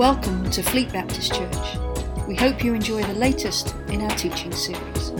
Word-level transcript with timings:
Welcome 0.00 0.50
to 0.52 0.62
Fleet 0.62 0.90
Baptist 0.94 1.34
Church. 1.34 1.76
We 2.26 2.34
hope 2.34 2.64
you 2.64 2.72
enjoy 2.72 3.02
the 3.02 3.12
latest 3.12 3.74
in 3.88 4.00
our 4.00 4.16
teaching 4.16 4.50
series. 4.50 5.10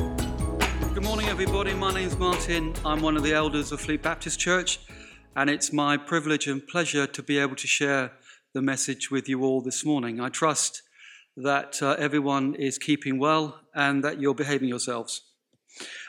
Good 0.94 1.02
morning, 1.02 1.28
everybody. 1.28 1.74
My 1.74 1.92
name's 1.92 2.16
Martin. 2.16 2.72
I'm 2.82 3.02
one 3.02 3.14
of 3.14 3.22
the 3.22 3.34
elders 3.34 3.72
of 3.72 3.80
Fleet 3.82 4.00
Baptist 4.00 4.40
Church, 4.40 4.80
and 5.36 5.50
it's 5.50 5.70
my 5.70 5.98
privilege 5.98 6.46
and 6.46 6.66
pleasure 6.66 7.06
to 7.06 7.22
be 7.22 7.36
able 7.36 7.56
to 7.56 7.66
share 7.66 8.12
the 8.54 8.62
message 8.62 9.10
with 9.10 9.28
you 9.28 9.44
all 9.44 9.60
this 9.60 9.84
morning. 9.84 10.18
I 10.18 10.30
trust 10.30 10.80
that 11.36 11.82
uh, 11.82 11.96
everyone 11.98 12.54
is 12.54 12.78
keeping 12.78 13.18
well 13.18 13.60
and 13.74 14.02
that 14.02 14.18
you're 14.18 14.34
behaving 14.34 14.70
yourselves. 14.70 15.20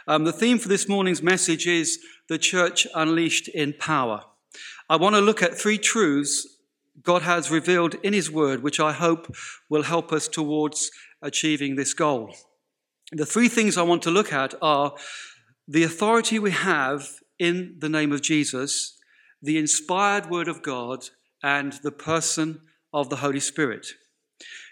Um, 0.07 0.23
the 0.23 0.31
theme 0.31 0.59
for 0.59 0.69
this 0.69 0.87
morning's 0.87 1.21
message 1.21 1.67
is 1.67 1.99
the 2.29 2.37
church 2.37 2.87
unleashed 2.95 3.49
in 3.49 3.73
power. 3.73 4.23
I 4.89 4.95
want 4.95 5.15
to 5.15 5.21
look 5.21 5.43
at 5.43 5.57
three 5.57 5.77
truths 5.77 6.47
God 7.01 7.21
has 7.21 7.51
revealed 7.51 7.95
in 8.03 8.13
His 8.13 8.29
Word, 8.29 8.63
which 8.63 8.79
I 8.79 8.91
hope 8.91 9.33
will 9.69 9.83
help 9.83 10.11
us 10.11 10.27
towards 10.27 10.91
achieving 11.21 11.75
this 11.75 11.93
goal. 11.93 12.35
The 13.11 13.25
three 13.25 13.49
things 13.49 13.77
I 13.77 13.83
want 13.83 14.01
to 14.03 14.11
look 14.11 14.31
at 14.31 14.53
are 14.61 14.93
the 15.67 15.83
authority 15.83 16.39
we 16.39 16.51
have 16.51 17.07
in 17.39 17.75
the 17.79 17.89
name 17.89 18.11
of 18.11 18.21
Jesus, 18.21 18.97
the 19.41 19.57
inspired 19.57 20.29
Word 20.29 20.47
of 20.47 20.61
God, 20.61 21.09
and 21.43 21.73
the 21.83 21.91
person 21.91 22.61
of 22.93 23.09
the 23.09 23.17
Holy 23.17 23.39
Spirit. 23.39 23.87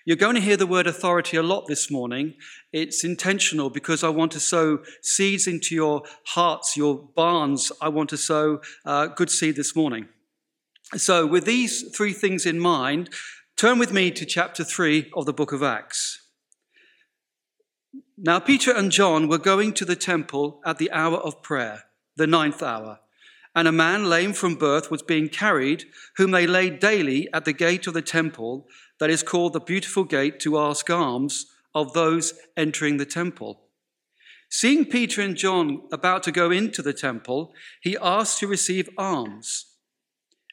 You're 0.05 0.17
going 0.17 0.35
to 0.35 0.41
hear 0.41 0.57
the 0.57 0.65
word 0.65 0.87
authority 0.87 1.37
a 1.37 1.43
lot 1.43 1.67
this 1.67 1.91
morning. 1.91 2.33
It's 2.73 3.03
intentional 3.03 3.69
because 3.69 4.03
I 4.03 4.09
want 4.09 4.31
to 4.31 4.39
sow 4.39 4.79
seeds 5.01 5.45
into 5.45 5.75
your 5.75 6.03
hearts, 6.25 6.75
your 6.75 6.95
barns. 7.15 7.71
I 7.81 7.89
want 7.89 8.09
to 8.09 8.17
sow 8.17 8.61
uh, 8.85 9.07
good 9.07 9.29
seed 9.29 9.55
this 9.55 9.75
morning. 9.75 10.07
So, 10.95 11.27
with 11.27 11.45
these 11.45 11.95
three 11.95 12.13
things 12.13 12.47
in 12.47 12.59
mind, 12.59 13.11
turn 13.55 13.77
with 13.77 13.93
me 13.93 14.09
to 14.09 14.25
chapter 14.25 14.63
3 14.63 15.11
of 15.15 15.27
the 15.27 15.33
book 15.33 15.51
of 15.51 15.61
Acts. 15.61 16.19
Now, 18.17 18.39
Peter 18.39 18.75
and 18.75 18.91
John 18.91 19.27
were 19.27 19.37
going 19.37 19.73
to 19.73 19.85
the 19.85 19.95
temple 19.95 20.61
at 20.65 20.79
the 20.79 20.91
hour 20.91 21.17
of 21.17 21.43
prayer, 21.43 21.83
the 22.15 22.25
ninth 22.25 22.63
hour, 22.63 23.01
and 23.55 23.67
a 23.67 23.71
man 23.71 24.09
lame 24.09 24.33
from 24.33 24.55
birth 24.55 24.89
was 24.89 25.03
being 25.03 25.29
carried, 25.29 25.85
whom 26.17 26.31
they 26.31 26.47
laid 26.47 26.79
daily 26.79 27.27
at 27.33 27.45
the 27.45 27.53
gate 27.53 27.85
of 27.85 27.93
the 27.93 28.01
temple, 28.01 28.67
that 28.99 29.11
is 29.11 29.21
called 29.21 29.53
the 29.53 29.59
Beautiful 29.59 30.03
Gate, 30.03 30.39
to 30.39 30.57
ask 30.57 30.89
alms 30.89 31.45
of 31.75 31.93
those 31.93 32.33
entering 32.57 32.97
the 32.97 33.05
temple. 33.05 33.61
Seeing 34.49 34.85
Peter 34.85 35.21
and 35.21 35.35
John 35.35 35.83
about 35.91 36.23
to 36.23 36.31
go 36.31 36.49
into 36.49 36.81
the 36.81 36.93
temple, 36.93 37.53
he 37.79 37.95
asked 38.01 38.39
to 38.39 38.47
receive 38.47 38.89
alms. 38.97 39.68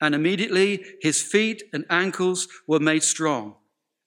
and 0.00 0.14
immediately 0.14 0.84
his 1.00 1.22
feet 1.22 1.62
and 1.72 1.84
ankles 1.90 2.48
were 2.66 2.80
made 2.80 3.02
strong. 3.02 3.56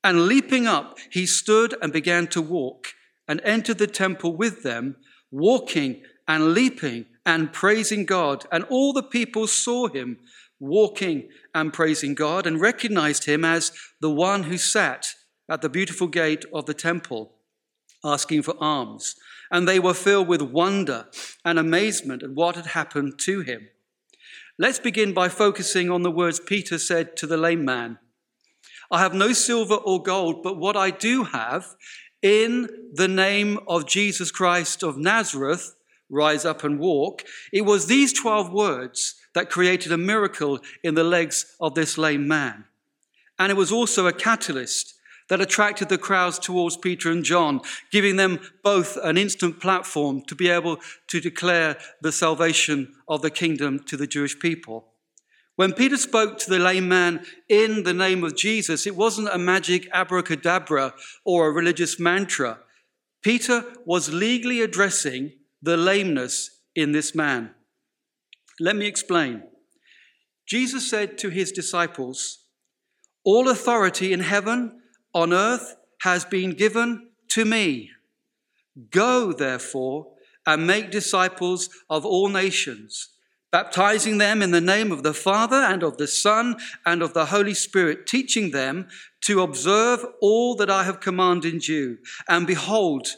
And 0.04 0.28
leaping 0.28 0.68
up, 0.68 0.98
he 1.12 1.26
stood 1.26 1.76
and 1.82 1.92
began 1.92 2.28
to 2.28 2.42
walk 2.42 2.94
and 3.28 3.42
entered 3.44 3.78
the 3.78 3.88
temple 3.88 4.36
with 4.36 4.64
them, 4.64 4.96
walking 5.32 6.04
and 6.28 6.54
leaping 6.54 7.06
and 7.26 7.52
praising 7.52 8.06
God. 8.06 8.46
And 8.52 8.64
all 8.66 8.94
the 8.94 9.04
people 9.04 9.48
saw 9.48 9.88
him 9.88 10.20
walking 10.60 11.30
and 11.54 11.74
praising 11.74 12.16
God 12.16 12.46
and 12.46 12.62
recognized 12.62 13.26
him 13.26 13.44
as 13.44 13.72
the 14.02 14.10
one 14.10 14.44
who 14.44 14.58
sat 14.58 15.14
at 15.50 15.62
the 15.62 15.70
beautiful 15.70 16.08
gate 16.08 16.46
of 16.54 16.66
the 16.66 16.74
temple 16.74 17.34
asking 18.04 18.44
for 18.44 18.56
alms. 18.60 19.16
And 19.52 19.68
they 19.68 19.80
were 19.80 19.94
filled 19.94 20.28
with 20.28 20.42
wonder 20.42 21.08
and 21.44 21.58
amazement 21.58 22.24
at 22.24 22.32
what 22.32 22.56
had 22.56 22.68
happened 22.68 23.20
to 23.20 23.42
him. 23.42 23.68
Let's 24.62 24.78
begin 24.78 25.14
by 25.14 25.30
focusing 25.30 25.90
on 25.90 26.04
the 26.04 26.12
words 26.12 26.38
Peter 26.38 26.78
said 26.78 27.16
to 27.16 27.26
the 27.26 27.38
lame 27.38 27.64
man 27.64 27.98
I 28.92 29.00
have 29.00 29.14
no 29.14 29.32
silver 29.32 29.76
or 29.76 30.04
gold, 30.04 30.44
but 30.44 30.58
what 30.58 30.76
I 30.76 30.92
do 30.92 31.24
have, 31.24 31.76
in 32.22 32.68
the 32.92 33.08
name 33.08 33.60
of 33.70 33.88
Jesus 33.88 34.32
Christ 34.32 34.84
of 34.84 34.98
Nazareth, 34.98 35.76
rise 36.10 36.44
up 36.44 36.66
and 36.66 36.78
walk. 36.78 37.24
It 37.54 37.62
was 37.62 37.88
these 37.88 38.12
12 38.12 38.52
words 38.52 39.16
that 39.34 39.50
created 39.50 39.94
a 39.94 39.98
miracle 39.98 40.60
in 40.84 40.96
the 40.96 41.06
legs 41.06 41.56
of 41.62 41.74
this 41.74 41.98
lame 41.98 42.28
man. 42.28 42.66
And 43.38 43.54
it 43.54 43.56
was 43.56 43.72
also 43.72 44.08
a 44.08 44.14
catalyst 44.14 44.99
that 45.30 45.42
attracted 45.42 45.90
the 45.90 45.98
crowds 45.98 46.38
towards 46.38 46.76
Peter 46.76 47.10
and 47.10 47.24
John, 47.24 47.62
giving 47.92 48.18
them 48.18 48.40
both 48.64 48.98
an 48.98 49.18
instant 49.18 49.60
platform 49.60 50.24
to 50.28 50.36
be 50.36 50.50
able 50.50 50.80
to 51.08 51.22
declare 51.22 51.78
the 52.02 52.12
salvation 52.12 52.94
of 53.08 53.22
the 53.22 53.32
kingdom 53.32 53.80
to 53.86 53.96
the 53.96 54.08
Jewish 54.08 54.38
people. 54.38 54.90
When 55.56 55.74
Peter 55.74 55.98
spoke 55.98 56.38
to 56.40 56.50
the 56.50 56.60
lame 56.60 56.88
man 56.88 57.26
in 57.50 57.84
the 57.84 57.94
name 57.94 58.24
of 58.24 58.36
Jesus, 58.36 58.88
it 58.88 58.96
wasn't 58.96 59.30
a 59.30 59.38
magic 59.38 59.90
abracadabra 59.94 60.94
or 61.26 61.48
a 61.48 61.52
religious 61.52 62.00
mantra. 62.00 62.60
Peter 63.22 63.66
was 63.86 64.14
legally 64.14 64.62
addressing 64.62 65.34
the 65.62 65.76
lameness 65.76 66.62
in 66.76 66.94
this 66.94 67.14
man. 67.14 67.52
Let 68.60 68.78
me 68.78 68.86
explain. 68.86 69.44
Jesus 70.48 70.90
said 70.90 71.18
to 71.20 71.30
his 71.30 71.52
disciples, 71.52 72.46
All 73.24 73.50
authority 73.50 74.14
in 74.14 74.22
heaven 74.22 74.79
on 75.20 75.34
earth 75.34 75.76
has 76.02 76.24
been 76.24 76.52
given 76.52 77.10
to 77.28 77.44
me. 77.44 77.92
Go, 78.90 79.34
therefore, 79.34 80.14
and 80.46 80.66
make 80.66 80.92
disciples 80.92 81.70
of 81.90 82.06
all 82.06 82.30
nations, 82.30 83.10
baptizing 83.52 84.18
them 84.18 84.42
in 84.42 84.52
the 84.52 84.62
name 84.62 84.94
of 84.94 85.04
the 85.04 85.14
Father 85.14 85.58
and 85.58 85.84
of 85.84 85.98
the 85.98 86.08
Son 86.08 86.56
and 86.86 87.02
of 87.02 87.14
the 87.14 87.26
Holy 87.26 87.54
Spirit, 87.54 88.08
teaching 88.08 88.52
them 88.52 88.88
to 89.20 89.42
observe 89.42 90.06
all 90.22 90.56
that 90.56 90.70
I 90.70 90.86
have 90.86 91.02
commanded 91.02 91.68
you. 91.68 91.98
And 92.30 92.48
behold, 92.48 93.10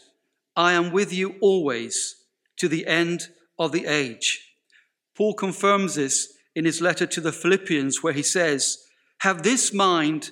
I 0.56 0.74
am 0.74 0.92
with 0.92 1.14
you 1.14 1.36
always 1.40 2.16
to 2.58 2.68
the 2.68 2.88
end 2.88 3.28
of 3.60 3.72
the 3.72 3.86
age. 3.86 4.56
Paul 5.16 5.36
confirms 5.36 5.94
this 5.96 6.34
in 6.56 6.66
his 6.66 6.82
letter 6.82 7.06
to 7.06 7.22
the 7.22 7.32
Philippians, 7.32 8.02
where 8.02 8.14
he 8.14 8.24
says, 8.24 8.80
Have 9.20 9.44
this 9.44 9.72
mind 9.72 10.32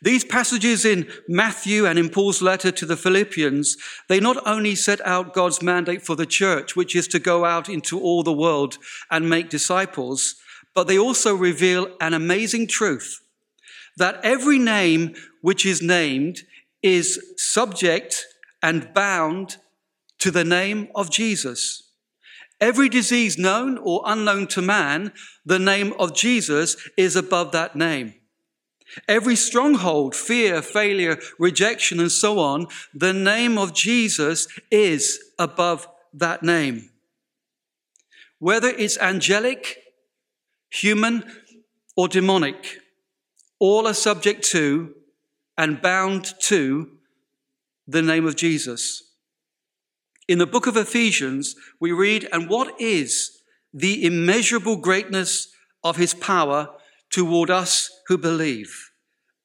These 0.00 0.24
passages 0.24 0.84
in 0.84 1.08
Matthew 1.28 1.86
and 1.86 1.98
in 1.98 2.08
Paul's 2.08 2.42
letter 2.42 2.70
to 2.72 2.86
the 2.86 2.96
Philippians, 2.96 3.76
they 4.08 4.20
not 4.20 4.46
only 4.46 4.74
set 4.74 5.00
out 5.06 5.34
God's 5.34 5.62
mandate 5.62 6.02
for 6.02 6.16
the 6.16 6.26
church, 6.26 6.76
which 6.76 6.96
is 6.96 7.08
to 7.08 7.18
go 7.18 7.44
out 7.44 7.68
into 7.68 8.00
all 8.00 8.22
the 8.22 8.32
world 8.32 8.78
and 9.10 9.28
make 9.28 9.48
disciples, 9.48 10.36
but 10.74 10.88
they 10.88 10.98
also 10.98 11.34
reveal 11.34 11.88
an 12.00 12.14
amazing 12.14 12.66
truth 12.66 13.20
that 13.96 14.20
every 14.22 14.58
name 14.58 15.14
which 15.40 15.66
is 15.66 15.82
named 15.82 16.40
is 16.82 17.20
subject 17.36 18.24
and 18.62 18.92
bound 18.94 19.56
to 20.18 20.30
the 20.30 20.44
name 20.44 20.88
of 20.94 21.10
Jesus. 21.10 21.82
Every 22.60 22.88
disease 22.88 23.36
known 23.36 23.76
or 23.78 24.02
unknown 24.06 24.46
to 24.48 24.62
man, 24.62 25.12
the 25.44 25.58
name 25.58 25.92
of 25.98 26.14
Jesus 26.14 26.76
is 26.96 27.16
above 27.16 27.50
that 27.52 27.74
name. 27.74 28.14
Every 29.08 29.36
stronghold, 29.36 30.14
fear, 30.14 30.62
failure, 30.62 31.18
rejection, 31.38 32.00
and 32.00 32.12
so 32.12 32.38
on, 32.38 32.66
the 32.94 33.12
name 33.12 33.58
of 33.58 33.74
Jesus 33.74 34.46
is 34.70 35.18
above 35.38 35.88
that 36.14 36.42
name. 36.42 36.90
Whether 38.38 38.68
it's 38.68 38.98
angelic, 38.98 39.78
human, 40.70 41.24
or 41.96 42.08
demonic, 42.08 42.78
all 43.58 43.86
are 43.86 43.94
subject 43.94 44.42
to 44.44 44.94
and 45.56 45.80
bound 45.80 46.34
to 46.40 46.90
the 47.86 48.02
name 48.02 48.26
of 48.26 48.36
Jesus. 48.36 49.02
In 50.28 50.38
the 50.38 50.46
book 50.46 50.66
of 50.66 50.76
Ephesians, 50.76 51.54
we 51.80 51.92
read, 51.92 52.28
And 52.32 52.48
what 52.48 52.80
is 52.80 53.42
the 53.72 54.04
immeasurable 54.04 54.76
greatness 54.76 55.48
of 55.84 55.96
his 55.96 56.14
power 56.14 56.68
toward 57.12 57.50
us 57.50 57.90
who 58.08 58.18
believe, 58.18 58.90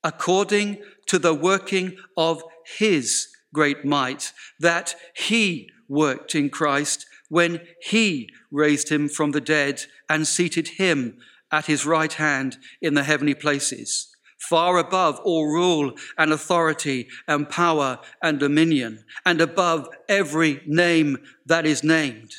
according 0.04 0.82
to 1.06 1.20
the 1.20 1.34
working 1.34 1.96
of 2.16 2.42
his 2.78 3.28
great 3.54 3.86
might, 3.86 4.34
that 4.60 4.96
he 5.16 5.70
worked 5.88 6.34
in 6.34 6.50
Christ 6.50 7.06
when 7.30 7.62
he 7.82 8.30
raised 8.52 8.90
him 8.90 9.10
from 9.10 9.32
the 9.32 9.42
dead 9.42 9.84
and 10.10 10.28
seated 10.28 10.70
him 10.70 11.18
at 11.52 11.66
his 11.66 11.86
right 11.86 12.14
hand 12.14 12.58
in 12.82 12.94
the 12.94 13.04
heavenly 13.04 13.34
places, 13.34 14.08
far 14.38 14.78
above 14.78 15.20
all 15.24 15.46
rule 15.46 15.94
and 16.18 16.32
authority 16.32 17.08
and 17.28 17.50
power 17.50 18.00
and 18.22 18.40
dominion, 18.40 19.04
and 19.26 19.42
above 19.42 19.88
every 20.10 20.62
name 20.66 21.18
that 21.46 21.66
is 21.66 21.84
named, 21.84 22.32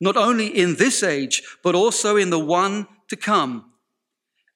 not 0.00 0.16
only 0.16 0.46
in 0.46 0.76
this 0.76 1.02
age, 1.02 1.42
but 1.62 1.74
also 1.74 2.16
in 2.16 2.30
the 2.30 2.38
one 2.38 2.86
to 3.08 3.16
come. 3.16 3.71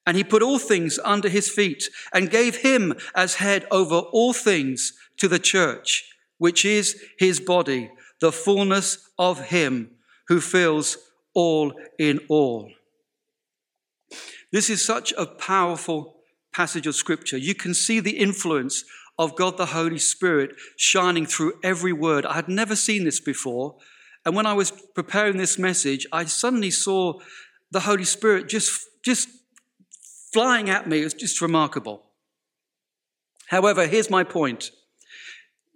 And 0.06 0.16
he 0.16 0.24
put 0.24 0.42
all 0.42 0.58
things 0.58 0.98
under 1.04 1.28
his 1.28 1.48
feet 1.48 1.88
and 2.14 2.30
gave 2.30 2.58
him 2.58 2.94
as 3.14 3.36
head 3.36 3.66
over 3.70 3.96
all 3.96 4.32
things 4.32 4.92
to 5.18 5.28
the 5.28 5.38
church, 5.38 6.04
which 6.38 6.64
is 6.64 7.02
his 7.18 7.40
body, 7.40 7.90
the 8.20 8.32
fullness 8.32 9.10
of 9.18 9.46
him 9.46 9.90
who 10.28 10.40
fills 10.40 10.96
all 11.34 11.72
in 11.98 12.20
all. 12.28 12.70
This 14.52 14.70
is 14.70 14.84
such 14.84 15.12
a 15.18 15.26
powerful 15.26 16.16
passage 16.52 16.86
of 16.86 16.94
scripture. 16.94 17.36
You 17.36 17.54
can 17.54 17.74
see 17.74 18.00
the 18.00 18.18
influence 18.18 18.84
of 19.18 19.36
God 19.36 19.56
the 19.56 19.66
Holy 19.66 19.98
Spirit 19.98 20.52
shining 20.76 21.26
through 21.26 21.54
every 21.62 21.92
word. 21.92 22.24
I 22.24 22.34
had 22.34 22.48
never 22.48 22.76
seen 22.76 23.04
this 23.04 23.20
before. 23.20 23.76
And 24.24 24.34
when 24.34 24.46
I 24.46 24.54
was 24.54 24.72
preparing 24.94 25.36
this 25.36 25.58
message, 25.58 26.06
I 26.12 26.24
suddenly 26.24 26.70
saw 26.70 27.20
the 27.70 27.80
Holy 27.80 28.04
Spirit 28.04 28.48
just, 28.48 28.86
just 29.04 29.28
flying 30.36 30.68
at 30.68 30.86
me. 30.86 31.00
It 31.00 31.04
was 31.04 31.14
just 31.14 31.40
remarkable. 31.40 32.02
However, 33.46 33.86
here's 33.86 34.10
my 34.10 34.22
point 34.22 34.70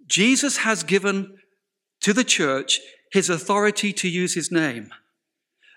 Jesus 0.05 0.57
has 0.57 0.83
given 0.83 1.39
to 2.01 2.13
the 2.13 2.23
church 2.23 2.79
his 3.11 3.27
authority 3.27 3.91
to 3.93 4.07
use 4.07 4.35
his 4.35 4.51
name. 4.51 4.91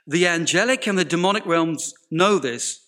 The 0.06 0.26
angelic 0.26 0.86
and 0.86 0.98
the 0.98 1.04
demonic 1.06 1.46
realms 1.46 1.94
know 2.10 2.38
this, 2.38 2.86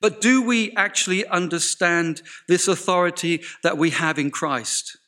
but 0.00 0.20
do 0.20 0.40
we 0.40 0.72
actually 0.76 1.26
understand 1.26 2.22
this 2.46 2.68
authority 2.68 3.42
that 3.64 3.76
we 3.76 3.90
have 3.90 4.20
in 4.20 4.30
Christ? 4.30 4.98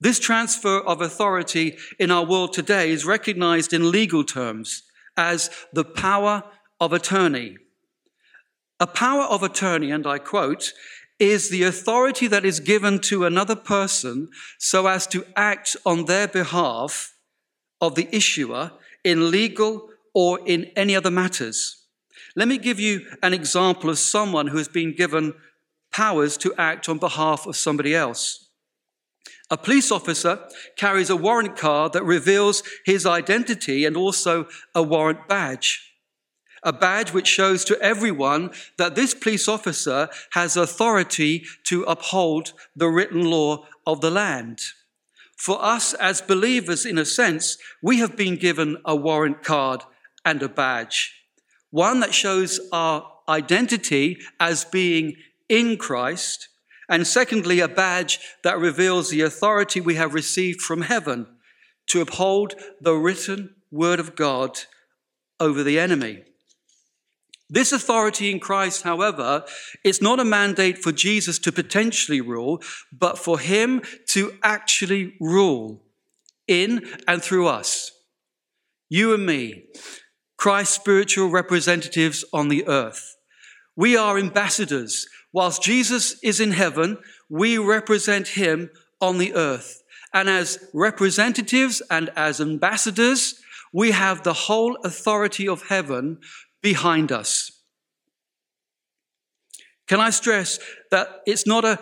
This 0.00 0.18
transfer 0.18 0.80
of 0.80 1.00
authority 1.00 1.78
in 1.96 2.10
our 2.10 2.26
world 2.26 2.52
today 2.52 2.90
is 2.90 3.06
recognized 3.06 3.72
in 3.72 3.92
legal 3.92 4.24
terms 4.24 4.82
as 5.16 5.48
the 5.72 5.84
power 5.84 6.42
of 6.80 6.92
attorney. 6.92 7.58
A 8.82 8.86
power 8.88 9.22
of 9.22 9.44
attorney, 9.44 9.92
and 9.92 10.04
I 10.08 10.18
quote, 10.18 10.72
is 11.20 11.50
the 11.50 11.62
authority 11.62 12.26
that 12.26 12.44
is 12.44 12.58
given 12.58 12.98
to 13.02 13.24
another 13.24 13.54
person 13.54 14.28
so 14.58 14.88
as 14.88 15.06
to 15.06 15.24
act 15.36 15.76
on 15.86 16.06
their 16.06 16.26
behalf 16.26 17.14
of 17.80 17.94
the 17.94 18.08
issuer 18.10 18.72
in 19.04 19.30
legal 19.30 19.88
or 20.14 20.40
in 20.44 20.64
any 20.74 20.96
other 20.96 21.12
matters. 21.12 21.84
Let 22.34 22.48
me 22.48 22.58
give 22.58 22.80
you 22.80 23.06
an 23.22 23.32
example 23.32 23.88
of 23.88 24.00
someone 24.00 24.48
who 24.48 24.58
has 24.58 24.66
been 24.66 24.96
given 24.96 25.34
powers 25.92 26.36
to 26.38 26.52
act 26.58 26.88
on 26.88 26.98
behalf 26.98 27.46
of 27.46 27.54
somebody 27.54 27.94
else. 27.94 28.48
A 29.48 29.56
police 29.56 29.92
officer 29.92 30.40
carries 30.74 31.08
a 31.08 31.14
warrant 31.14 31.56
card 31.56 31.92
that 31.92 32.02
reveals 32.02 32.64
his 32.84 33.06
identity 33.06 33.84
and 33.84 33.96
also 33.96 34.48
a 34.74 34.82
warrant 34.82 35.28
badge. 35.28 35.91
A 36.64 36.72
badge 36.72 37.12
which 37.12 37.26
shows 37.26 37.64
to 37.64 37.80
everyone 37.80 38.50
that 38.78 38.94
this 38.94 39.14
police 39.14 39.48
officer 39.48 40.08
has 40.32 40.56
authority 40.56 41.44
to 41.64 41.82
uphold 41.84 42.52
the 42.76 42.88
written 42.88 43.24
law 43.24 43.66
of 43.86 44.00
the 44.00 44.10
land. 44.10 44.60
For 45.36 45.62
us 45.62 45.92
as 45.94 46.20
believers, 46.20 46.86
in 46.86 46.98
a 46.98 47.04
sense, 47.04 47.58
we 47.82 47.98
have 47.98 48.16
been 48.16 48.36
given 48.36 48.76
a 48.84 48.94
warrant 48.94 49.42
card 49.42 49.82
and 50.24 50.40
a 50.42 50.48
badge 50.48 51.22
one 51.72 52.00
that 52.00 52.14
shows 52.14 52.60
our 52.70 53.10
identity 53.28 54.18
as 54.38 54.64
being 54.66 55.16
in 55.48 55.76
Christ, 55.76 56.48
and 56.88 57.06
secondly, 57.06 57.60
a 57.60 57.68
badge 57.68 58.20
that 58.44 58.58
reveals 58.58 59.08
the 59.08 59.22
authority 59.22 59.80
we 59.80 59.94
have 59.94 60.14
received 60.14 60.60
from 60.60 60.82
heaven 60.82 61.26
to 61.86 62.02
uphold 62.02 62.54
the 62.80 62.94
written 62.94 63.54
word 63.70 63.98
of 63.98 64.14
God 64.14 64.60
over 65.40 65.62
the 65.62 65.78
enemy. 65.78 66.24
This 67.52 67.70
authority 67.70 68.30
in 68.30 68.40
Christ, 68.40 68.82
however, 68.82 69.44
is 69.84 70.00
not 70.00 70.18
a 70.18 70.24
mandate 70.24 70.78
for 70.78 70.90
Jesus 70.90 71.38
to 71.40 71.52
potentially 71.52 72.22
rule, 72.22 72.62
but 72.90 73.18
for 73.18 73.38
him 73.38 73.82
to 74.08 74.32
actually 74.42 75.16
rule 75.20 75.82
in 76.48 76.88
and 77.06 77.22
through 77.22 77.48
us. 77.48 77.92
You 78.88 79.12
and 79.12 79.26
me. 79.26 79.64
Christ's 80.38 80.76
spiritual 80.76 81.28
representatives 81.28 82.24
on 82.32 82.48
the 82.48 82.66
earth. 82.66 83.16
We 83.76 83.98
are 83.98 84.16
ambassadors. 84.16 85.06
Whilst 85.30 85.62
Jesus 85.62 86.16
is 86.22 86.40
in 86.40 86.52
heaven, 86.52 86.96
we 87.28 87.58
represent 87.58 88.28
him 88.28 88.70
on 88.98 89.18
the 89.18 89.34
earth. 89.34 89.82
And 90.14 90.30
as 90.30 90.58
representatives 90.72 91.82
and 91.90 92.08
as 92.16 92.40
ambassadors, 92.40 93.42
we 93.72 93.90
have 93.92 94.22
the 94.22 94.32
whole 94.32 94.76
authority 94.84 95.48
of 95.48 95.68
heaven 95.68 96.18
behind 96.62 97.12
us. 97.12 97.50
Can 99.88 100.00
I 100.00 100.10
stress 100.10 100.58
that 100.90 101.20
it's 101.26 101.46
not 101.46 101.64
a 101.64 101.78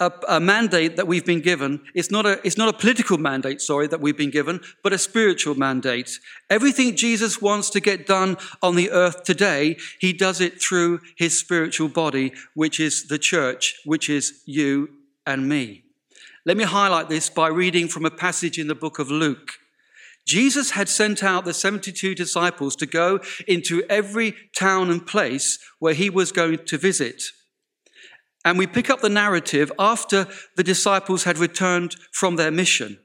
a, 0.00 0.12
a, 0.28 0.40
mandate 0.40 0.96
that 0.96 1.06
we've 1.06 1.24
been 1.24 1.40
given. 1.40 1.80
It's 1.94 2.10
not, 2.10 2.26
a, 2.26 2.44
it's 2.44 2.58
not 2.58 2.68
a 2.68 2.76
political 2.76 3.18
mandate, 3.18 3.60
sorry, 3.60 3.86
that 3.88 4.00
we've 4.00 4.16
been 4.16 4.30
given, 4.30 4.60
but 4.82 4.92
a 4.92 4.98
spiritual 4.98 5.54
mandate. 5.54 6.18
Everything 6.50 6.96
Jesus 6.96 7.40
wants 7.40 7.70
to 7.70 7.80
get 7.80 8.06
done 8.06 8.36
on 8.62 8.74
the 8.74 8.90
earth 8.90 9.22
today, 9.22 9.76
he 10.00 10.12
does 10.12 10.40
it 10.40 10.60
through 10.60 11.00
his 11.16 11.38
spiritual 11.38 11.88
body, 11.88 12.32
which 12.54 12.80
is 12.80 13.06
the 13.06 13.18
church, 13.18 13.76
which 13.84 14.08
is 14.10 14.42
you 14.46 14.88
and 15.26 15.48
me. 15.48 15.84
Let 16.44 16.56
me 16.56 16.64
highlight 16.64 17.08
this 17.08 17.30
by 17.30 17.48
reading 17.48 17.88
from 17.88 18.04
a 18.04 18.10
passage 18.10 18.58
in 18.58 18.66
the 18.66 18.74
book 18.74 18.98
of 18.98 19.10
Luke. 19.10 19.52
Jesus 20.26 20.70
had 20.70 20.88
sent 20.88 21.22
out 21.22 21.44
the 21.44 21.54
72 21.54 22.14
disciples 22.14 22.74
to 22.76 22.86
go 22.86 23.20
into 23.46 23.82
every 23.90 24.34
town 24.56 24.90
and 24.90 25.06
place 25.06 25.58
where 25.78 25.94
he 25.94 26.08
was 26.08 26.32
going 26.32 26.64
to 26.64 26.78
visit. 26.78 27.22
And 28.44 28.58
we 28.58 28.66
pick 28.66 28.90
up 28.90 29.00
the 29.00 29.08
narrative 29.08 29.72
after 29.78 30.26
the 30.56 30.62
disciples 30.62 31.24
had 31.24 31.38
returned 31.38 31.96
from 32.12 32.36
their 32.36 32.50
mission. 32.50 32.98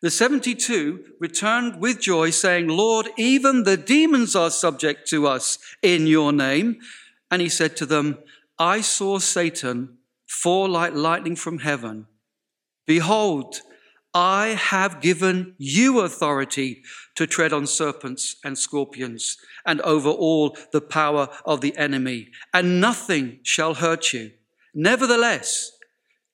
The 0.00 0.10
72 0.10 1.04
returned 1.18 1.80
with 1.80 2.00
joy, 2.00 2.30
saying, 2.30 2.68
Lord, 2.68 3.08
even 3.16 3.64
the 3.64 3.76
demons 3.76 4.36
are 4.36 4.50
subject 4.50 5.08
to 5.08 5.26
us 5.26 5.58
in 5.82 6.06
your 6.06 6.32
name. 6.32 6.78
And 7.30 7.42
he 7.42 7.48
said 7.48 7.76
to 7.78 7.86
them, 7.86 8.18
I 8.58 8.80
saw 8.80 9.18
Satan 9.18 9.98
fall 10.26 10.68
like 10.68 10.94
lightning 10.94 11.34
from 11.34 11.58
heaven. 11.58 12.06
Behold, 12.86 13.56
I 14.14 14.48
have 14.48 15.00
given 15.00 15.54
you 15.58 16.00
authority 16.00 16.82
to 17.14 17.26
tread 17.26 17.52
on 17.52 17.66
serpents 17.66 18.36
and 18.42 18.56
scorpions 18.56 19.36
and 19.66 19.80
over 19.82 20.08
all 20.08 20.56
the 20.72 20.80
power 20.80 21.28
of 21.44 21.60
the 21.60 21.76
enemy, 21.76 22.28
and 22.54 22.80
nothing 22.80 23.40
shall 23.42 23.74
hurt 23.74 24.12
you. 24.12 24.32
Nevertheless, 24.74 25.72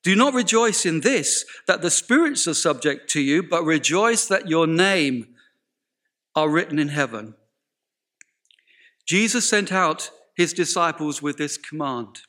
do 0.03 0.15
not 0.15 0.33
rejoice 0.33 0.85
in 0.85 1.01
this, 1.01 1.45
that 1.67 1.81
the 1.81 1.91
spirits 1.91 2.47
are 2.47 2.53
subject 2.53 3.09
to 3.09 3.21
you, 3.21 3.43
but 3.43 3.63
rejoice 3.65 4.27
that 4.27 4.47
your 4.47 4.67
name 4.67 5.35
are 6.35 6.49
written 6.49 6.79
in 6.79 6.89
heaven. 6.89 7.35
Jesus 9.05 9.49
sent 9.49 9.71
out 9.71 10.11
his 10.35 10.53
disciples 10.53 11.21
with 11.21 11.37
this 11.37 11.57
command 11.57 12.21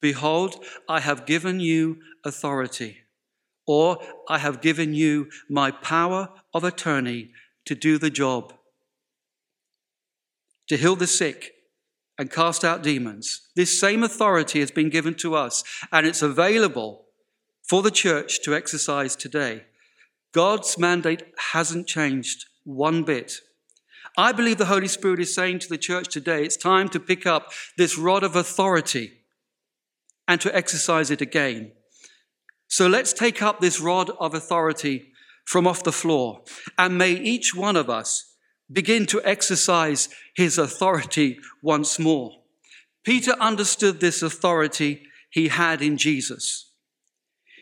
Behold, 0.00 0.64
I 0.88 1.00
have 1.00 1.26
given 1.26 1.60
you 1.60 1.98
authority 2.24 3.02
or 3.70 4.00
I 4.28 4.38
have 4.38 4.60
given 4.60 4.94
you 4.94 5.28
my 5.48 5.70
power 5.70 6.30
of 6.52 6.64
attorney 6.64 7.30
to 7.66 7.76
do 7.76 7.98
the 7.98 8.10
job, 8.10 8.52
to 10.66 10.76
heal 10.76 10.96
the 10.96 11.06
sick 11.06 11.52
and 12.18 12.32
cast 12.32 12.64
out 12.64 12.82
demons. 12.82 13.48
This 13.54 13.78
same 13.78 14.02
authority 14.02 14.58
has 14.58 14.72
been 14.72 14.90
given 14.90 15.14
to 15.18 15.36
us, 15.36 15.62
and 15.92 16.04
it's 16.04 16.20
available 16.20 17.04
for 17.62 17.80
the 17.80 17.92
church 17.92 18.42
to 18.42 18.56
exercise 18.56 19.14
today. 19.14 19.66
God's 20.32 20.76
mandate 20.76 21.22
hasn't 21.52 21.86
changed 21.86 22.46
one 22.64 23.04
bit. 23.04 23.34
I 24.18 24.32
believe 24.32 24.58
the 24.58 24.64
Holy 24.64 24.88
Spirit 24.88 25.20
is 25.20 25.32
saying 25.32 25.60
to 25.60 25.68
the 25.68 25.78
church 25.78 26.08
today 26.08 26.44
it's 26.44 26.56
time 26.56 26.88
to 26.88 26.98
pick 26.98 27.24
up 27.24 27.52
this 27.78 27.96
rod 27.96 28.24
of 28.24 28.34
authority 28.34 29.12
and 30.26 30.40
to 30.40 30.52
exercise 30.56 31.12
it 31.12 31.20
again. 31.20 31.70
So 32.70 32.86
let's 32.86 33.12
take 33.12 33.42
up 33.42 33.58
this 33.58 33.80
rod 33.80 34.10
of 34.20 34.32
authority 34.32 35.10
from 35.44 35.66
off 35.66 35.82
the 35.82 35.90
floor, 35.90 36.42
and 36.78 36.96
may 36.96 37.12
each 37.12 37.52
one 37.52 37.74
of 37.74 37.90
us 37.90 38.36
begin 38.70 39.06
to 39.06 39.20
exercise 39.24 40.08
his 40.36 40.56
authority 40.56 41.40
once 41.62 41.98
more. 41.98 42.30
Peter 43.04 43.32
understood 43.40 43.98
this 43.98 44.22
authority 44.22 45.02
he 45.30 45.48
had 45.48 45.82
in 45.82 45.96
Jesus. 45.96 46.70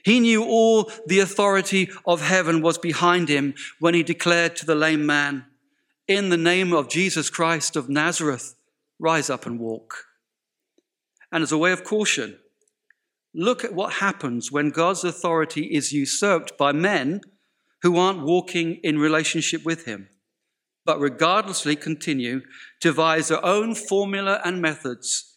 He 0.05 0.21
knew 0.21 0.45
all 0.45 0.91
the 1.07 1.21
authority 1.21 1.89
of 2.07 2.21
heaven 2.21 2.61
was 2.61 2.77
behind 2.77 3.31
him 3.31 3.55
when 3.81 3.95
he 3.95 4.03
declared 4.03 4.57
to 4.57 4.67
the 4.67 4.75
lame 4.75 5.07
man, 5.07 5.47
In 6.07 6.29
the 6.29 6.37
name 6.37 6.75
of 6.75 6.91
Jesus 6.91 7.31
Christ 7.31 7.77
of 7.77 7.89
Nazareth, 7.89 8.57
rise 8.99 9.31
up 9.31 9.47
and 9.47 9.59
walk. 9.59 10.05
And 11.33 11.43
as 11.43 11.53
a 11.53 11.59
way 11.59 11.73
of 11.73 11.83
caution, 11.83 12.39
look 13.35 13.65
at 13.65 13.75
what 13.75 13.95
happens 13.95 14.51
when 14.51 14.71
God's 14.71 15.05
authority 15.05 15.75
is 15.75 15.93
usurped 15.93 16.57
by 16.59 16.73
men 16.73 17.21
who 17.83 17.97
aren't 17.97 18.25
walking 18.25 18.77
in 18.83 18.99
relationship 18.99 19.65
with 19.65 19.85
him, 19.85 20.09
but 20.85 20.99
regardlessly 20.99 21.77
continue 21.77 22.41
to 22.41 22.47
devise 22.81 23.29
their 23.29 23.45
own 23.45 23.75
formula 23.75 24.41
and 24.45 24.61
methods 24.61 25.37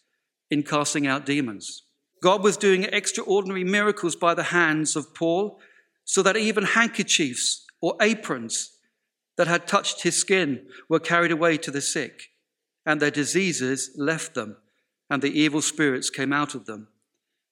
in 0.50 0.62
casting 0.62 1.06
out 1.06 1.26
demons. 1.26 1.84
God 2.22 2.42
was 2.42 2.56
doing 2.56 2.84
extraordinary 2.84 3.64
miracles 3.64 4.16
by 4.16 4.34
the 4.34 4.44
hands 4.44 4.96
of 4.96 5.14
Paul, 5.14 5.60
so 6.04 6.22
that 6.22 6.36
even 6.36 6.64
handkerchiefs 6.64 7.64
or 7.80 7.96
aprons 8.00 8.78
that 9.36 9.46
had 9.46 9.66
touched 9.66 10.02
his 10.02 10.16
skin 10.16 10.66
were 10.88 11.00
carried 11.00 11.30
away 11.30 11.56
to 11.58 11.70
the 11.70 11.80
sick, 11.80 12.30
and 12.84 13.00
their 13.00 13.10
diseases 13.10 13.90
left 13.96 14.34
them, 14.34 14.56
and 15.08 15.22
the 15.22 15.38
evil 15.38 15.62
spirits 15.62 16.10
came 16.10 16.32
out 16.32 16.54
of 16.54 16.66
them. 16.66 16.88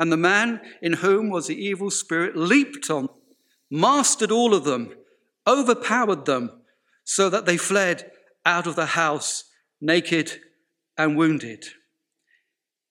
And 0.00 0.10
the 0.10 0.16
man 0.16 0.60
in 0.82 0.94
whom 0.94 1.28
was 1.28 1.46
the 1.46 1.54
evil 1.54 1.90
spirit 1.90 2.34
leaped 2.36 2.90
on 2.90 3.08
mastered 3.70 4.32
all 4.32 4.54
of 4.54 4.64
them, 4.64 4.92
overpowered 5.46 6.26
them, 6.26 6.62
so 7.04 7.28
that 7.28 7.46
they 7.46 7.56
fled 7.56 8.10
out 8.44 8.66
of 8.66 8.76
the 8.76 8.86
house 8.86 9.44
naked 9.80 10.40
and 10.98 11.16
wounded. 11.16 11.64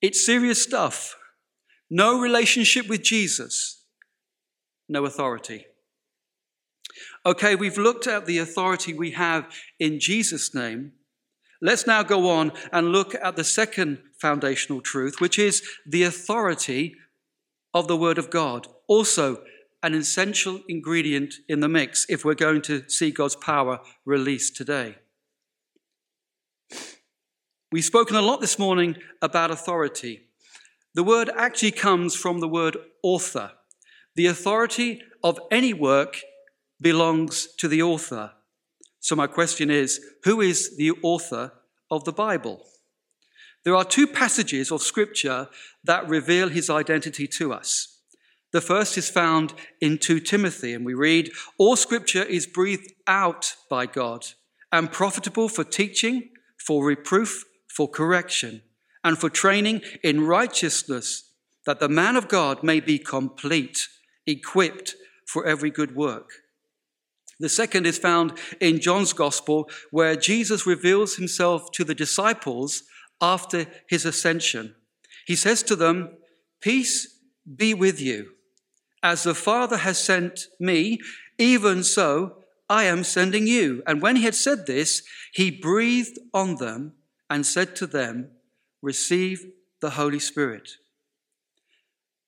It's 0.00 0.24
serious 0.24 0.62
stuff. 0.62 1.16
No 1.90 2.20
relationship 2.20 2.88
with 2.88 3.02
Jesus, 3.02 3.84
no 4.88 5.04
authority. 5.04 5.66
Okay, 7.26 7.54
we've 7.54 7.78
looked 7.78 8.06
at 8.06 8.26
the 8.26 8.38
authority 8.38 8.94
we 8.94 9.10
have 9.10 9.52
in 9.78 10.00
Jesus' 10.00 10.54
name. 10.54 10.92
Let's 11.62 11.86
now 11.86 12.02
go 12.02 12.30
on 12.30 12.52
and 12.72 12.92
look 12.92 13.14
at 13.14 13.36
the 13.36 13.44
second 13.44 13.98
foundational 14.18 14.80
truth, 14.80 15.20
which 15.20 15.38
is 15.38 15.62
the 15.86 16.04
authority 16.04 16.94
of 17.74 17.86
the 17.86 17.96
Word 17.96 18.18
of 18.18 18.30
God. 18.30 18.66
Also, 18.88 19.42
an 19.82 19.94
essential 19.94 20.60
ingredient 20.68 21.34
in 21.48 21.60
the 21.60 21.68
mix 21.68 22.06
if 22.08 22.24
we're 22.24 22.34
going 22.34 22.62
to 22.62 22.88
see 22.88 23.10
God's 23.10 23.36
power 23.36 23.80
released 24.04 24.56
today. 24.56 24.96
We've 27.72 27.84
spoken 27.84 28.16
a 28.16 28.22
lot 28.22 28.40
this 28.40 28.58
morning 28.58 28.96
about 29.22 29.50
authority. 29.50 30.28
The 30.94 31.04
word 31.04 31.30
actually 31.36 31.70
comes 31.70 32.16
from 32.16 32.40
the 32.40 32.48
word 32.48 32.76
author. 33.02 33.52
The 34.16 34.26
authority 34.26 35.02
of 35.22 35.38
any 35.52 35.72
work 35.72 36.20
belongs 36.80 37.46
to 37.58 37.68
the 37.68 37.82
author. 37.82 38.32
So, 39.00 39.16
my 39.16 39.26
question 39.26 39.70
is 39.70 40.00
who 40.24 40.40
is 40.40 40.76
the 40.76 40.92
author 41.02 41.52
of 41.90 42.04
the 42.04 42.12
Bible? 42.12 42.62
There 43.64 43.74
are 43.74 43.84
two 43.84 44.06
passages 44.06 44.70
of 44.70 44.82
Scripture 44.82 45.48
that 45.84 46.08
reveal 46.08 46.48
his 46.48 46.70
identity 46.70 47.26
to 47.26 47.52
us. 47.52 47.98
The 48.52 48.60
first 48.60 48.98
is 48.98 49.08
found 49.08 49.54
in 49.80 49.98
2 49.98 50.20
Timothy, 50.20 50.74
and 50.74 50.84
we 50.84 50.94
read, 50.94 51.30
All 51.56 51.76
scripture 51.76 52.24
is 52.24 52.46
breathed 52.46 52.92
out 53.06 53.54
by 53.68 53.86
God 53.86 54.26
and 54.72 54.90
profitable 54.90 55.48
for 55.48 55.62
teaching, 55.62 56.30
for 56.58 56.84
reproof, 56.84 57.44
for 57.68 57.88
correction, 57.88 58.62
and 59.04 59.16
for 59.18 59.30
training 59.30 59.82
in 60.02 60.26
righteousness, 60.26 61.30
that 61.64 61.78
the 61.78 61.88
man 61.88 62.16
of 62.16 62.28
God 62.28 62.62
may 62.62 62.80
be 62.80 62.98
complete, 62.98 63.86
equipped 64.26 64.96
for 65.26 65.46
every 65.46 65.70
good 65.70 65.94
work. 65.94 66.30
The 67.40 67.48
second 67.48 67.86
is 67.86 67.98
found 67.98 68.38
in 68.60 68.80
John's 68.80 69.14
Gospel, 69.14 69.68
where 69.90 70.14
Jesus 70.14 70.66
reveals 70.66 71.16
himself 71.16 71.72
to 71.72 71.84
the 71.84 71.94
disciples 71.94 72.84
after 73.20 73.66
his 73.88 74.04
ascension. 74.04 74.74
He 75.26 75.34
says 75.36 75.62
to 75.64 75.74
them, 75.74 76.10
Peace 76.60 77.18
be 77.56 77.72
with 77.72 78.00
you. 78.00 78.32
As 79.02 79.22
the 79.22 79.34
Father 79.34 79.78
has 79.78 80.02
sent 80.02 80.48
me, 80.60 80.98
even 81.38 81.82
so 81.82 82.36
I 82.68 82.84
am 82.84 83.02
sending 83.02 83.46
you. 83.46 83.82
And 83.86 84.02
when 84.02 84.16
he 84.16 84.24
had 84.24 84.34
said 84.34 84.66
this, 84.66 85.02
he 85.32 85.50
breathed 85.50 86.18
on 86.34 86.56
them 86.56 86.92
and 87.30 87.46
said 87.46 87.74
to 87.76 87.86
them, 87.86 88.32
Receive 88.82 89.46
the 89.80 89.90
Holy 89.90 90.18
Spirit. 90.18 90.72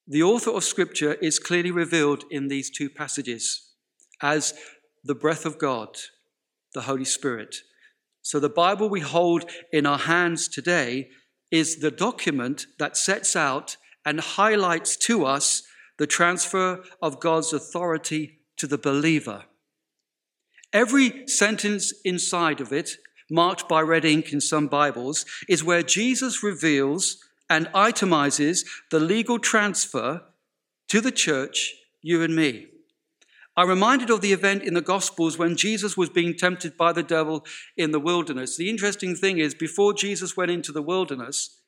The 0.09 0.23
author 0.23 0.51
of 0.51 0.65
Scripture 0.65 1.15
is 1.15 1.39
clearly 1.39 1.71
revealed 1.71 2.25
in 2.31 2.49
these 2.49 2.71
two 2.71 2.89
passages 2.89 3.69
as 4.23 4.55
the 5.05 5.15
breath 5.15 5.45
of 5.45 5.59
God, 5.59 5.97
the 6.75 6.83
Holy 6.83 7.05
Spirit. 7.05 7.57
So 8.23 8.39
the 8.39 8.49
Bible 8.49 8.89
we 8.89 9.01
hold 9.01 9.51
in 9.73 9.85
our 9.87 9.99
hands 9.99 10.49
today 10.49 11.09
is 11.51 11.77
the 11.77 11.91
document 11.91 12.67
that 12.79 12.97
sets 12.97 13.37
out 13.37 13.77
and 14.05 14.21
highlights 14.21 14.97
to 14.97 15.25
us 15.25 15.63
the 15.99 16.07
transfer 16.07 16.83
of 17.01 17.21
God's 17.21 17.53
authority 17.53 18.39
to 18.57 18.67
the 18.67 18.79
believer. 18.79 19.45
Every 20.73 21.27
sentence 21.27 21.93
inside 22.05 22.61
of 22.61 22.73
it, 22.73 22.93
marked 23.31 23.69
by 23.69 23.83
red 23.83 24.05
ink 24.05 24.33
in 24.33 24.41
some 24.41 24.69
Bibles, 24.69 25.27
is 25.49 25.63
where 25.63 25.83
Jesus 25.83 26.43
reveals 26.43 27.19
and 27.51 27.67
itemizes 27.69 28.65
the 28.91 29.01
legal 29.01 29.39
transfer 29.39 30.23
to 30.89 31.01
the 31.01 31.13
church, 31.13 31.75
you 32.01 32.23
and 32.23 32.35
me. 32.35 32.69
I'm 33.57 33.69
reminded 33.69 34.09
of 34.09 34.23
the 34.23 34.33
event 34.33 34.63
in 34.63 34.73
the 34.73 34.81
Gospels 34.81 35.37
when 35.37 35.57
Jesus 35.57 35.97
was 35.97 36.09
being 36.09 36.35
tempted 36.35 36.77
by 36.77 36.93
the 36.93 37.03
devil 37.03 37.45
in 37.77 37.91
the 37.91 38.01
wilderness. 38.01 38.57
The 38.57 38.71
interesting 38.71 39.15
thing 39.15 39.39
is, 39.39 39.55
before 39.55 39.93
Jesus 39.93 40.37
went 40.37 40.51
into 40.51 40.73
the 40.73 40.81
wilderness, 40.81 41.59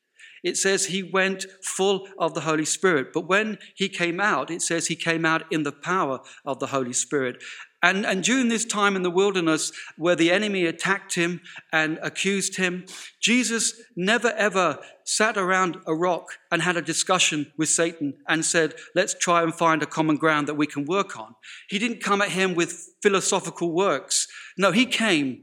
it 0.42 0.56
says 0.56 0.86
he 0.86 1.02
went 1.02 1.46
full 1.62 2.06
of 2.18 2.34
the 2.34 2.42
Holy 2.42 2.64
Spirit. 2.64 3.08
But 3.12 3.28
when 3.28 3.58
he 3.74 3.88
came 3.88 4.20
out, 4.20 4.50
it 4.50 4.62
says 4.62 4.86
he 4.86 4.96
came 4.96 5.24
out 5.24 5.44
in 5.50 5.62
the 5.62 5.72
power 5.72 6.20
of 6.44 6.58
the 6.58 6.68
Holy 6.68 6.92
Spirit. 6.92 7.42
And, 7.84 8.06
and 8.06 8.24
during 8.24 8.48
this 8.48 8.64
time 8.64 8.96
in 8.96 9.02
the 9.02 9.10
wilderness 9.10 9.70
where 9.98 10.16
the 10.16 10.32
enemy 10.32 10.64
attacked 10.64 11.16
him 11.16 11.42
and 11.70 11.98
accused 12.00 12.56
him, 12.56 12.86
Jesus 13.20 13.78
never 13.94 14.30
ever 14.30 14.78
sat 15.04 15.36
around 15.36 15.76
a 15.86 15.94
rock 15.94 16.38
and 16.50 16.62
had 16.62 16.78
a 16.78 16.82
discussion 16.82 17.52
with 17.58 17.68
Satan 17.68 18.14
and 18.26 18.42
said, 18.42 18.72
Let's 18.94 19.12
try 19.12 19.42
and 19.42 19.54
find 19.54 19.82
a 19.82 19.86
common 19.86 20.16
ground 20.16 20.48
that 20.48 20.54
we 20.54 20.66
can 20.66 20.86
work 20.86 21.18
on. 21.18 21.34
He 21.68 21.78
didn't 21.78 22.02
come 22.02 22.22
at 22.22 22.30
him 22.30 22.54
with 22.54 22.94
philosophical 23.02 23.70
works. 23.70 24.28
No, 24.56 24.72
he 24.72 24.86
came 24.86 25.42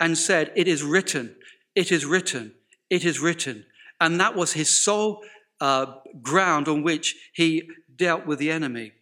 and 0.00 0.16
said, 0.16 0.50
It 0.56 0.66
is 0.66 0.82
written, 0.82 1.36
it 1.74 1.92
is 1.92 2.06
written, 2.06 2.54
it 2.88 3.04
is 3.04 3.20
written. 3.20 3.66
And 4.00 4.18
that 4.18 4.34
was 4.34 4.54
his 4.54 4.82
sole 4.82 5.20
uh, 5.60 5.96
ground 6.22 6.68
on 6.68 6.82
which 6.82 7.16
he 7.34 7.68
dealt 7.94 8.26
with 8.26 8.38
the 8.38 8.50
enemy. 8.50 8.92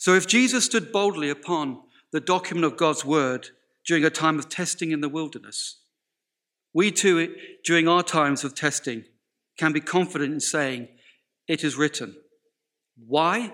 So 0.00 0.14
if 0.14 0.26
Jesus 0.26 0.64
stood 0.64 0.92
boldly 0.92 1.28
upon 1.28 1.82
the 2.10 2.20
document 2.20 2.64
of 2.64 2.78
God's 2.78 3.04
word 3.04 3.48
during 3.86 4.02
a 4.02 4.08
time 4.08 4.38
of 4.38 4.48
testing 4.48 4.92
in 4.92 5.02
the 5.02 5.10
wilderness, 5.10 5.82
we 6.72 6.90
too, 6.90 7.34
during 7.66 7.86
our 7.86 8.02
times 8.02 8.42
of 8.42 8.54
testing, 8.54 9.04
can 9.58 9.74
be 9.74 9.80
confident 9.82 10.32
in 10.32 10.40
saying, 10.40 10.88
It 11.46 11.62
is 11.62 11.76
written. 11.76 12.16
Why? 13.06 13.52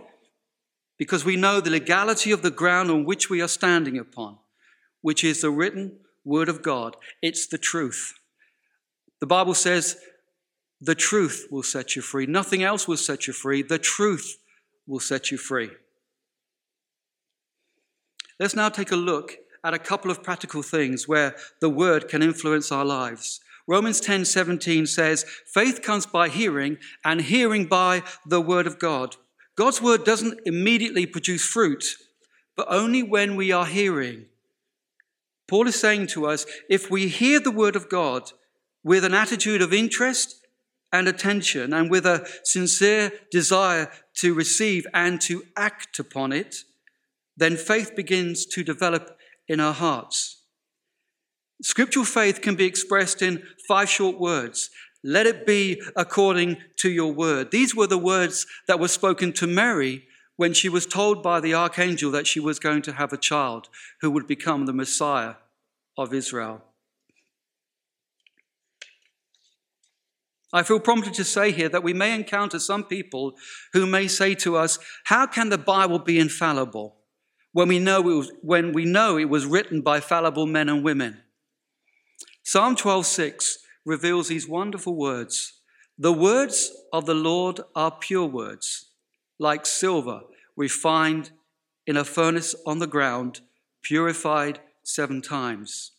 Because 0.97 1.25
we 1.25 1.35
know 1.35 1.61
the 1.61 1.71
legality 1.71 2.31
of 2.31 2.43
the 2.43 2.53
ground 2.53 2.93
on 2.93 3.05
which 3.05 3.29
we 3.29 3.43
are 3.43 3.49
standing 3.49 3.99
upon, 3.99 4.39
which 5.01 5.25
is 5.25 5.41
the 5.41 5.51
written 5.51 5.99
word 6.25 6.49
of 6.49 6.63
God. 6.63 6.97
It's 7.23 7.49
the 7.49 7.59
truth. 7.59 8.15
The 9.19 9.27
Bible 9.27 9.55
says, 9.55 9.97
The 10.81 10.95
truth 10.95 11.49
will 11.51 11.65
set 11.65 11.97
you 11.97 12.03
free. 12.03 12.27
Nothing 12.27 12.63
else 12.63 12.87
will 12.87 12.97
set 12.97 13.27
you 13.27 13.33
free. 13.33 13.65
The 13.65 13.81
truth 13.81 14.37
will 14.87 15.01
set 15.01 15.33
you 15.33 15.39
free. 15.39 15.71
Let's 18.39 18.57
now 18.57 18.69
take 18.69 18.93
a 18.93 18.97
look 18.97 19.39
at 19.65 19.75
a 19.75 19.79
couple 19.79 20.11
of 20.11 20.23
practical 20.23 20.63
things 20.63 21.09
where 21.09 21.37
the 21.61 21.71
word 21.71 22.09
can 22.09 22.23
influence 22.23 22.71
our 22.71 22.85
lives. 22.85 23.41
Romans 23.67 24.01
10:17 24.01 24.87
says, 24.87 25.25
"Faith 25.53 25.83
comes 25.83 26.07
by 26.07 26.29
hearing, 26.29 26.79
and 27.05 27.23
hearing 27.23 27.67
by 27.67 28.03
the 28.25 28.41
word 28.41 28.67
of 28.67 28.79
God." 28.79 29.17
God's 29.57 29.81
word 29.81 30.05
doesn't 30.05 30.41
immediately 30.45 31.07
produce 31.07 31.45
fruit, 31.45 31.97
but 32.55 32.67
only 32.69 33.03
when 33.03 33.37
we 33.37 33.51
are 33.51 33.67
hearing. 33.67 34.29
Paul 35.49 35.67
is 35.67 35.77
saying 35.77 36.09
to 36.09 36.27
us, 36.27 36.45
if 36.69 36.91
we 36.91 37.09
hear 37.09 37.41
the 37.41 37.51
word 37.51 37.77
of 37.77 37.89
God 37.89 38.33
with 38.83 39.05
an 39.05 39.15
attitude 39.15 39.63
of 39.63 39.73
interest 39.73 40.47
and 40.93 41.09
attention 41.09 41.73
and 41.73 41.91
with 41.91 42.05
a 42.05 42.29
sincere 42.45 43.13
desire 43.31 43.91
to 44.15 44.35
receive 44.35 44.87
and 44.93 45.21
to 45.23 45.47
act 45.57 45.99
upon 45.99 46.33
it, 46.33 46.65
then 47.37 47.57
faith 47.57 47.95
begins 47.95 48.47
to 48.47 48.65
develop 48.65 49.19
in 49.49 49.61
our 49.61 49.75
hearts. 49.75 50.43
Scriptural 51.63 52.05
faith 52.05 52.41
can 52.41 52.55
be 52.55 52.65
expressed 52.65 53.23
in 53.23 53.43
five 53.67 53.89
short 53.89 54.19
words. 54.19 54.71
Let 55.03 55.27
it 55.27 55.47
be 55.47 55.81
according 55.95 56.59
to 56.79 56.91
your 56.91 57.13
word. 57.13 57.51
These 57.51 57.75
were 57.75 57.87
the 57.87 57.99
words 57.99 58.47
that 58.67 58.81
were 58.81 58.89
spoken 58.89 59.33
to 59.35 59.47
Mary 59.47 60.05
when 60.37 60.53
she 60.53 60.69
was 60.69 60.85
told 60.85 61.23
by 61.23 61.41
the 61.41 61.55
archangel 61.55 62.11
that 62.11 62.27
she 62.27 62.41
was 62.41 62.59
going 62.59 62.83
to 62.83 62.93
have 62.93 63.13
a 63.13 63.19
child 63.19 63.69
who 64.01 64.11
would 64.11 64.27
become 64.27 64.67
the 64.67 64.73
Messiah 64.73 65.35
of 65.97 66.13
Israel. 66.13 66.63
I 70.53 70.63
feel 70.63 70.81
prompted 70.81 71.15
to 71.15 71.25
say 71.25 71.53
here 71.53 71.69
that 71.69 71.83
we 71.83 71.93
may 71.93 72.15
encounter 72.15 72.59
some 72.59 72.85
people 72.85 73.35
who 73.73 73.87
may 73.87 74.09
say 74.09 74.35
to 74.37 74.57
us, 74.57 74.79
How 75.05 75.27
can 75.27 75.49
the 75.49 75.59
Bible 75.59 75.99
be 75.99 76.19
infallible? 76.19 76.96
When 77.57 77.69
we 77.69 77.79
know 77.79 78.01
it 78.01 78.05
was, 78.05 78.33
when 78.43 78.73
we 78.75 78.85
know 78.85 79.17
it 79.17 79.31
was 79.31 79.47
written 79.47 79.81
by 79.81 79.99
fallible 79.99 80.45
men 80.45 80.69
and 80.69 80.85
women. 80.85 81.23
Psalm 82.43 82.77
12:6 82.77 83.57
reveals 83.83 84.29
these 84.29 84.47
wonderful 84.47 84.95
words. 84.95 85.55
The 85.97 86.13
words 86.13 86.71
of 86.93 87.07
the 87.07 87.15
Lord 87.15 87.63
are 87.75 87.91
pure 87.91 88.27
words, 88.27 88.91
like 89.39 89.65
silver 89.65 90.21
refined 90.55 91.31
in 91.87 91.97
a 91.97 92.05
furnace 92.05 92.55
on 92.67 92.79
the 92.79 92.87
ground, 92.87 93.41
purified 93.81 94.61
seven 94.83 95.23
times. 95.23 95.93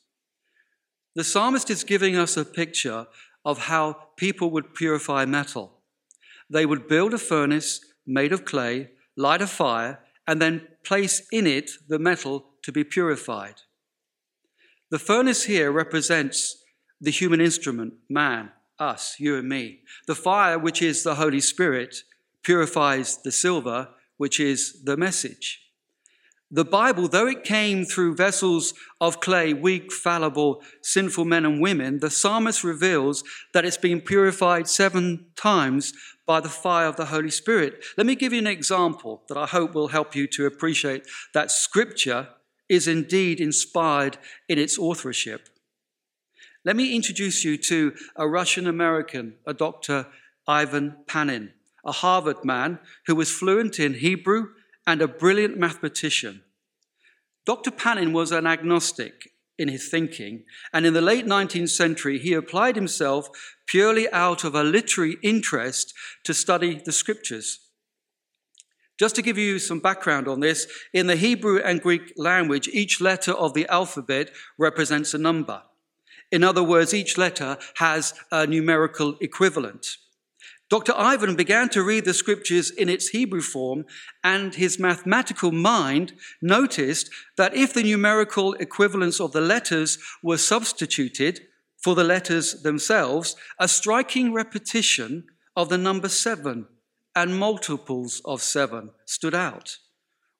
The 1.16 1.24
psalmist 1.24 1.72
is 1.72 1.84
giving 1.84 2.16
us 2.16 2.38
a 2.38 2.46
picture 2.46 3.08
of 3.44 3.66
how 3.66 4.10
people 4.16 4.52
would 4.52 4.76
purify 4.76 5.26
metal. 5.26 5.82
They 6.52 6.68
would 6.68 6.88
build 6.88 7.16
a 7.16 7.18
furnace 7.32 7.82
made 8.06 8.32
of 8.32 8.46
clay, 8.46 8.92
light 9.16 9.42
a 9.42 9.48
fire, 9.48 10.04
and 10.28 10.40
then 10.40 10.68
place 10.88 11.22
in 11.32 11.46
it 11.46 11.72
the 11.88 12.00
metal 12.00 12.46
to 12.64 12.72
be 12.72 12.84
purified. 12.84 13.56
The 14.90 15.00
furnace 15.00 15.44
here 15.44 15.72
represents 15.72 16.64
the 17.02 17.12
human 17.12 17.42
instrument, 17.42 17.94
man, 18.10 18.52
us, 18.80 19.16
you 19.20 19.38
and 19.38 19.50
me. 19.50 19.82
The 20.08 20.16
fire, 20.16 20.58
which 20.58 20.82
is 20.82 21.04
the 21.04 21.16
Holy 21.16 21.42
Spirit, 21.42 21.98
purifies 22.44 23.22
the 23.22 23.32
silver, 23.32 23.90
which 24.16 24.40
is 24.40 24.84
the 24.84 24.96
message. 24.96 25.67
The 26.50 26.64
Bible, 26.64 27.10
though 27.10 27.28
it 27.28 27.44
came 27.44 27.84
through 27.84 28.16
vessels 28.16 28.74
of 29.02 29.20
clay, 29.20 29.54
weak, 29.54 29.92
fallible, 29.92 30.62
sinful 30.82 31.26
men 31.26 31.46
and 31.46 31.62
women, 31.62 32.00
the 32.00 32.10
psalmist 32.10 32.64
reveals 32.64 33.22
that 33.54 33.66
it's 33.66 33.78
been 33.78 34.00
purified 34.00 34.70
seven 34.70 35.26
times 35.36 35.92
by 36.26 36.40
the 36.40 36.48
fire 36.50 36.88
of 36.88 36.96
the 36.96 37.08
Holy 37.08 37.32
Spirit. 37.32 37.84
Let 37.98 38.08
me 38.08 38.16
give 38.16 38.32
you 38.32 38.40
an 38.40 38.48
example 38.48 39.24
that 39.28 39.38
I 39.38 39.46
hope 39.46 39.74
will 39.74 39.90
help 39.90 40.16
you 40.16 40.26
to 40.28 40.46
appreciate 40.46 41.06
that 41.34 41.52
Scripture 41.52 42.30
is 42.70 42.88
indeed 42.88 43.42
inspired 43.42 44.18
in 44.48 44.58
its 44.58 44.80
authorship. 44.80 45.50
Let 46.64 46.78
me 46.78 46.96
introduce 46.96 47.44
you 47.44 47.58
to 47.58 47.94
a 48.16 48.28
Russian 48.28 48.68
American, 48.68 49.36
a 49.46 49.54
Dr. 49.54 50.08
Ivan 50.48 50.98
Panin, 51.08 51.52
a 51.86 51.92
Harvard 51.92 52.46
man 52.46 52.80
who 53.06 53.16
was 53.16 53.32
fluent 53.32 53.80
in 53.80 53.96
Hebrew 53.96 54.48
and 54.88 55.02
a 55.02 55.08
brilliant 55.08 55.58
mathematician. 55.58 56.42
Dr. 57.46 57.72
Panin 57.72 58.14
was 58.14 58.32
an 58.32 58.48
agnostic 58.48 59.32
in 59.60 59.68
his 59.68 59.90
thinking, 59.90 60.46
and 60.72 60.86
in 60.86 60.94
the 60.94 61.02
late 61.02 61.26
19th 61.26 61.70
century, 61.70 62.18
he 62.18 62.34
applied 62.34 62.76
himself 62.76 63.30
purely 63.68 64.10
out 64.12 64.44
of 64.44 64.56
a 64.56 64.64
literary 64.64 65.18
interest 65.22 65.94
to 66.24 66.34
study 66.34 66.82
the 66.86 66.92
scriptures. 66.92 67.60
Just 69.00 69.16
to 69.16 69.22
give 69.22 69.38
you 69.38 69.60
some 69.60 69.80
background 69.80 70.28
on 70.28 70.40
this, 70.40 70.68
in 70.94 71.08
the 71.08 71.16
Hebrew 71.16 71.60
and 71.60 71.82
Greek 71.82 72.14
language, 72.18 72.68
each 72.68 73.02
letter 73.02 73.32
of 73.32 73.54
the 73.54 73.68
alphabet 73.68 74.32
represents 74.58 75.14
a 75.14 75.20
number. 75.20 75.62
In 76.32 76.44
other 76.44 76.64
words, 76.64 76.94
each 76.94 77.18
letter 77.18 77.58
has 77.76 78.14
a 78.32 78.48
numerical 78.48 79.18
equivalent. 79.22 79.98
Dr. 80.70 80.94
Ivan 80.98 81.36
began 81.36 81.70
to 81.70 81.82
read 81.82 82.04
the 82.04 82.14
scriptures 82.14 82.72
in 82.72 82.90
its 82.90 83.10
Hebrew 83.10 83.42
form, 83.42 83.86
and 84.22 84.54
his 84.54 84.78
mathematical 84.78 85.54
mind 85.54 86.14
noticed 86.42 87.10
that 87.38 87.56
if 87.56 87.74
the 87.74 87.84
numerical 87.84 88.54
equivalents 88.56 89.22
of 89.22 89.32
the 89.32 89.40
letters 89.40 89.98
were 90.22 90.38
substituted 90.38 91.40
for 91.78 91.96
the 91.96 92.04
letters 92.04 92.64
themselves, 92.64 93.38
a 93.58 93.68
striking 93.68 94.34
repetition 94.34 95.26
of 95.56 95.70
the 95.70 95.78
number 95.78 96.10
seven 96.10 96.68
and 97.16 97.40
multiples 97.40 98.22
of 98.26 98.42
seven 98.42 98.92
stood 99.06 99.34
out. 99.34 99.78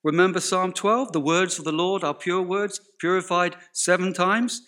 Remember 0.04 0.42
Psalm 0.42 0.74
12? 0.74 1.14
The 1.14 1.22
words 1.22 1.58
of 1.58 1.66
the 1.66 1.72
Lord 1.72 2.04
are 2.04 2.14
pure 2.14 2.42
words, 2.42 2.82
purified 3.00 3.56
seven 3.72 4.14
times. 4.14 4.62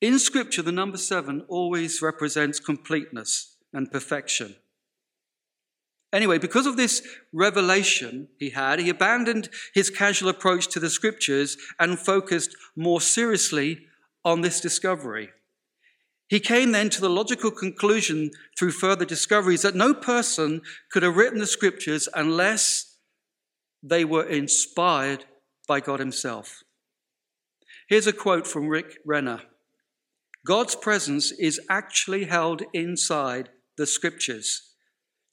In 0.00 0.18
Scripture, 0.18 0.62
the 0.62 0.72
number 0.72 0.98
seven 0.98 1.44
always 1.48 2.02
represents 2.02 2.60
completeness 2.60 3.56
and 3.72 3.90
perfection. 3.90 4.56
Anyway, 6.12 6.38
because 6.38 6.66
of 6.66 6.76
this 6.76 7.06
revelation 7.32 8.28
he 8.38 8.50
had, 8.50 8.78
he 8.78 8.88
abandoned 8.88 9.48
his 9.74 9.90
casual 9.90 10.30
approach 10.30 10.68
to 10.68 10.80
the 10.80 10.88
scriptures 10.88 11.56
and 11.78 11.98
focused 11.98 12.56
more 12.74 13.00
seriously 13.00 13.86
on 14.24 14.40
this 14.40 14.60
discovery. 14.60 15.30
He 16.28 16.40
came 16.40 16.72
then 16.72 16.90
to 16.90 17.00
the 17.00 17.10
logical 17.10 17.50
conclusion 17.50 18.30
through 18.58 18.72
further 18.72 19.04
discoveries 19.04 19.62
that 19.62 19.74
no 19.74 19.94
person 19.94 20.62
could 20.90 21.02
have 21.02 21.16
written 21.16 21.38
the 21.38 21.46
scriptures 21.46 22.08
unless 22.14 22.96
they 23.82 24.04
were 24.04 24.24
inspired 24.24 25.24
by 25.66 25.80
God 25.80 26.00
Himself. 26.00 26.62
Here's 27.88 28.06
a 28.06 28.12
quote 28.12 28.46
from 28.46 28.68
Rick 28.68 28.98
Renner 29.04 29.42
God's 30.46 30.74
presence 30.74 31.32
is 31.32 31.60
actually 31.70 32.24
held 32.24 32.62
inside 32.72 33.50
the 33.76 33.86
scriptures 33.86 34.67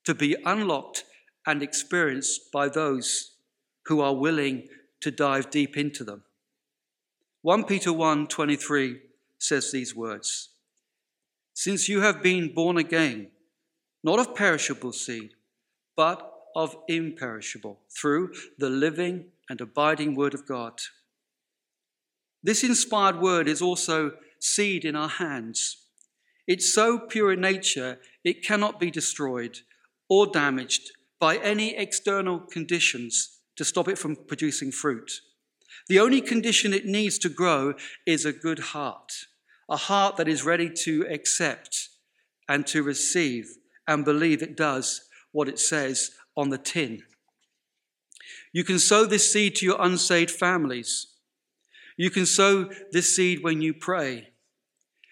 to 0.05 0.13
be 0.13 0.35
unlocked 0.45 1.03
and 1.45 1.61
experienced 1.61 2.51
by 2.51 2.69
those 2.69 3.37
who 3.85 4.01
are 4.01 4.15
willing 4.15 4.67
to 5.01 5.11
dive 5.11 5.49
deep 5.49 5.77
into 5.77 6.03
them. 6.03 6.23
1 7.41 7.65
Peter 7.65 7.91
1:23 7.91 9.01
says 9.37 9.71
these 9.71 9.95
words: 9.95 10.49
Since 11.53 11.87
you 11.87 12.01
have 12.01 12.23
been 12.23 12.53
born 12.53 12.77
again, 12.77 13.31
not 14.03 14.19
of 14.19 14.35
perishable 14.35 14.93
seed, 14.93 15.35
but 15.95 16.31
of 16.55 16.75
imperishable, 16.87 17.81
through 17.89 18.33
the 18.57 18.69
living 18.69 19.31
and 19.49 19.61
abiding 19.61 20.15
word 20.15 20.33
of 20.33 20.47
God. 20.47 20.79
This 22.41 22.63
inspired 22.63 23.19
word 23.19 23.47
is 23.47 23.61
also 23.61 24.17
seed 24.39 24.85
in 24.85 24.95
our 24.95 25.09
hands. 25.09 25.87
It's 26.47 26.73
so 26.73 26.99
pure 26.99 27.33
in 27.33 27.41
nature, 27.41 27.99
it 28.23 28.43
cannot 28.43 28.79
be 28.79 28.91
destroyed 28.91 29.61
or 30.09 30.27
damaged 30.27 30.91
by 31.19 31.37
any 31.37 31.75
external 31.75 32.39
conditions 32.39 33.39
to 33.55 33.63
stop 33.63 33.87
it 33.87 33.97
from 33.97 34.15
producing 34.15 34.71
fruit. 34.71 35.11
The 35.87 35.99
only 35.99 36.21
condition 36.21 36.73
it 36.73 36.85
needs 36.85 37.17
to 37.19 37.29
grow 37.29 37.73
is 38.05 38.25
a 38.25 38.33
good 38.33 38.59
heart, 38.59 39.13
a 39.69 39.77
heart 39.77 40.17
that 40.17 40.27
is 40.27 40.43
ready 40.43 40.69
to 40.83 41.05
accept 41.09 41.89
and 42.49 42.65
to 42.67 42.83
receive 42.83 43.47
and 43.87 44.03
believe 44.03 44.41
it 44.41 44.57
does 44.57 45.01
what 45.31 45.47
it 45.47 45.59
says 45.59 46.11
on 46.35 46.49
the 46.49 46.57
tin. 46.57 47.03
You 48.51 48.63
can 48.63 48.79
sow 48.79 49.05
this 49.05 49.31
seed 49.31 49.55
to 49.55 49.65
your 49.65 49.81
unsaved 49.81 50.31
families. 50.31 51.07
You 51.97 52.09
can 52.09 52.25
sow 52.25 52.69
this 52.91 53.15
seed 53.15 53.43
when 53.43 53.61
you 53.61 53.73
pray. 53.73 54.29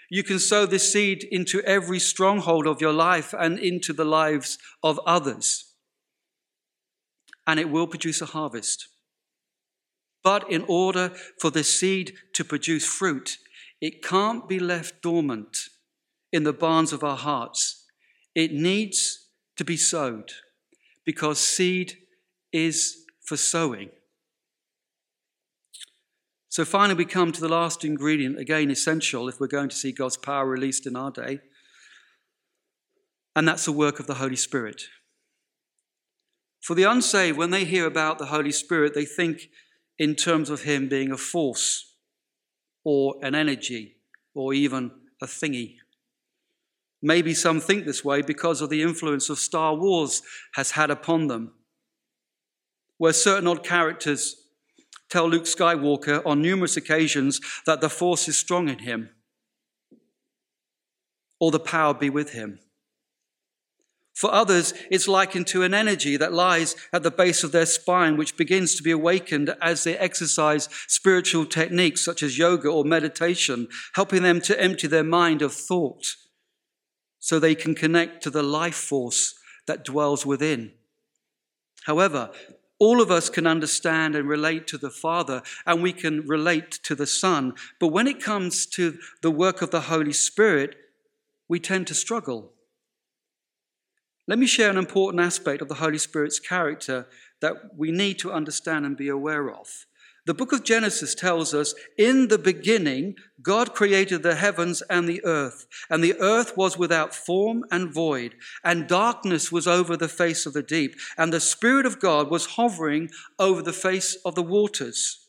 You 0.10 0.24
can 0.24 0.40
sow 0.40 0.66
this 0.66 0.92
seed 0.92 1.24
into 1.24 1.62
every 1.62 2.00
stronghold 2.00 2.68
of 2.68 2.82
your 2.82 2.94
life 2.94 3.34
and 3.38 3.58
into 3.58 3.94
the 3.94 4.06
lives 4.06 4.58
of 4.82 5.00
others. 5.06 5.74
And 7.48 7.60
it 7.60 7.70
will 7.70 7.88
produce 7.88 8.22
a 8.22 8.28
harvest. 8.28 8.88
But 10.24 10.50
in 10.50 10.64
order 10.68 11.12
for 11.40 11.52
the 11.52 11.64
seed 11.64 12.14
to 12.34 12.46
produce 12.46 12.86
fruit, 12.86 13.38
it 13.82 14.02
can't 14.02 14.48
be 14.48 14.60
left 14.60 15.02
dormant 15.02 15.58
in 16.32 16.44
the 16.44 16.54
barns 16.54 16.94
of 16.94 17.04
our 17.04 17.18
hearts. 17.18 17.86
It 18.34 18.54
needs 18.54 19.28
to 19.58 19.66
be 19.66 19.78
sowed 19.78 20.32
because 21.06 21.40
seed 21.40 21.98
is 22.52 22.98
for 23.26 23.36
sowing. 23.36 23.90
So 26.54 26.64
finally, 26.64 26.94
we 26.94 27.06
come 27.06 27.32
to 27.32 27.42
the 27.42 27.50
last 27.50 27.84
ingredient, 27.84 28.38
again 28.38 28.70
essential 28.70 29.28
if 29.28 29.40
we're 29.40 29.48
going 29.48 29.70
to 29.70 29.76
see 29.76 29.92
God's 29.92 30.18
power 30.18 30.46
released 30.46 30.86
in 30.86 30.96
our 30.96 31.10
day, 31.10 31.40
and 33.36 33.48
that's 33.48 33.66
the 33.66 33.72
work 33.72 34.00
of 34.00 34.06
the 34.06 34.14
Holy 34.14 34.36
Spirit. 34.36 34.84
For 36.62 36.76
the 36.76 36.84
unsaved, 36.84 37.40
when 37.40 37.50
they 37.50 37.66
hear 37.66 37.88
about 37.88 38.20
the 38.20 38.28
Holy 38.28 38.52
Spirit, 38.52 38.94
they 38.94 39.04
think 39.04 39.50
in 39.98 40.14
terms 40.14 40.52
of 40.52 40.62
Him 40.62 40.88
being 40.88 41.12
a 41.12 41.18
force 41.18 41.96
or 42.84 43.16
an 43.24 43.34
energy 43.34 43.96
or 44.36 44.54
even 44.54 44.92
a 45.24 45.26
thingy. 45.26 45.78
Maybe 47.02 47.34
some 47.34 47.62
think 47.62 47.86
this 47.86 48.06
way 48.06 48.22
because 48.22 48.62
of 48.62 48.70
the 48.70 48.84
influence 48.84 49.28
of 49.28 49.40
Star 49.40 49.74
Wars 49.74 50.22
has 50.54 50.70
had 50.70 50.92
upon 50.92 51.26
them, 51.26 51.56
where 53.00 53.12
certain 53.12 53.48
odd 53.48 53.64
characters 53.64 54.43
tell 55.14 55.30
Luke 55.30 55.44
Skywalker 55.44 56.26
on 56.26 56.42
numerous 56.42 56.76
occasions 56.76 57.40
that 57.68 57.82
the 57.82 57.90
force 57.90 58.28
is 58.28 58.36
strong 58.36 58.68
in 58.68 58.80
him 58.80 59.12
or 61.40 61.52
the 61.52 61.60
power 61.60 61.94
be 61.94 62.10
with 62.10 62.32
him. 62.32 62.58
For 64.16 64.34
others, 64.34 64.74
it's 64.90 65.08
likened 65.08 65.46
to 65.48 65.62
an 65.62 65.74
energy 65.74 66.18
that 66.18 66.34
lies 66.34 66.76
at 66.92 67.04
the 67.04 67.12
base 67.12 67.44
of 67.44 67.52
their 67.52 67.68
spine, 67.68 68.18
which 68.18 68.38
begins 68.38 68.74
to 68.76 68.84
be 68.84 68.92
awakened 68.92 69.56
as 69.62 69.84
they 69.84 69.98
exercise 69.98 70.68
spiritual 70.88 71.46
techniques 71.46 72.04
such 72.04 72.24
as 72.24 72.40
yoga 72.40 72.70
or 72.70 72.84
meditation, 72.84 73.68
helping 73.94 74.24
them 74.24 74.42
to 74.42 74.60
empty 74.60 74.88
their 74.88 75.04
mind 75.04 75.44
of 75.44 75.54
thought 75.54 76.16
so 77.20 77.38
they 77.38 77.56
can 77.56 77.76
connect 77.76 78.24
to 78.24 78.30
the 78.32 78.44
life 78.44 78.76
force 78.76 79.36
that 79.68 79.86
dwells 79.86 80.26
within. 80.26 80.72
However, 81.86 82.32
all 82.84 83.00
of 83.00 83.10
us 83.10 83.30
can 83.30 83.48
understand 83.48 84.14
and 84.14 84.28
relate 84.28 84.68
to 84.68 84.78
the 84.78 84.90
Father, 84.90 85.42
and 85.66 85.82
we 85.82 85.94
can 85.94 86.28
relate 86.28 86.70
to 86.84 86.96
the 86.96 87.08
Son. 87.08 87.54
But 87.80 87.94
when 87.94 88.08
it 88.08 88.22
comes 88.22 88.66
to 88.78 88.98
the 89.22 89.32
work 89.32 89.62
of 89.62 89.72
the 89.72 89.88
Holy 89.94 90.12
Spirit, 90.12 90.76
we 91.48 91.62
tend 91.62 91.88
to 91.88 91.94
struggle. 91.94 92.52
Let 94.28 94.38
me 94.38 94.48
share 94.48 94.70
an 94.70 94.78
important 94.78 95.24
aspect 95.24 95.62
of 95.62 95.70
the 95.70 95.76
Holy 95.76 95.98
Spirit's 95.98 96.40
character 96.40 97.08
that 97.40 97.54
we 97.78 97.90
need 97.90 98.20
to 98.20 98.34
understand 98.34 98.86
and 98.86 98.98
be 98.98 99.08
aware 99.08 99.50
of. 99.50 99.86
The 100.26 100.34
book 100.34 100.54
of 100.54 100.64
Genesis 100.64 101.14
tells 101.14 101.54
us, 101.54 101.76
in 101.98 102.30
the 102.30 102.38
beginning, 102.38 103.16
God 103.42 103.74
created 103.74 104.24
the 104.24 104.36
heavens 104.36 104.82
and 104.90 105.08
the 105.08 105.24
earth, 105.26 105.68
and 105.90 106.02
the 106.02 106.18
earth 106.20 106.56
was 106.56 106.78
without 106.78 107.14
form 107.14 107.66
and 107.70 107.94
void, 107.94 108.36
and 108.64 108.88
darkness 108.88 109.52
was 109.52 109.68
over 109.68 109.98
the 109.98 110.08
face 110.08 110.46
of 110.46 110.54
the 110.54 110.64
deep, 110.64 110.96
and 111.18 111.34
the 111.34 111.42
Spirit 111.42 111.86
of 111.86 112.00
God 112.00 112.32
was 112.32 112.46
hovering 112.46 113.10
over 113.38 113.62
the 113.62 113.74
face 113.74 114.16
of 114.24 114.36
the 114.36 114.44
waters. 114.44 115.28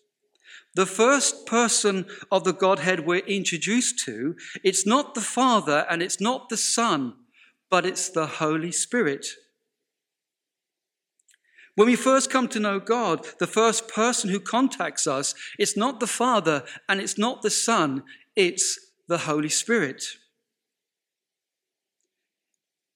The 0.76 0.86
first 0.86 1.44
person 1.44 2.06
of 2.30 2.44
the 2.44 2.52
Godhead 2.52 3.04
we're 3.04 3.18
introduced 3.18 4.04
to, 4.04 4.36
it's 4.62 4.86
not 4.86 5.14
the 5.14 5.20
Father 5.20 5.86
and 5.90 6.02
it's 6.02 6.20
not 6.20 6.48
the 6.48 6.56
Son, 6.56 7.14
but 7.68 7.84
it's 7.84 8.08
the 8.08 8.26
Holy 8.26 8.70
Spirit. 8.70 9.26
When 11.74 11.88
we 11.88 11.96
first 11.96 12.30
come 12.30 12.48
to 12.48 12.60
know 12.60 12.78
God, 12.78 13.26
the 13.38 13.46
first 13.46 13.88
person 13.88 14.30
who 14.30 14.38
contacts 14.38 15.06
us, 15.06 15.34
it's 15.58 15.76
not 15.76 15.98
the 15.98 16.06
Father 16.06 16.64
and 16.88 17.00
it's 17.00 17.18
not 17.18 17.42
the 17.42 17.50
Son, 17.50 18.04
it's 18.36 18.78
the 19.08 19.18
Holy 19.18 19.48
Spirit. 19.48 20.04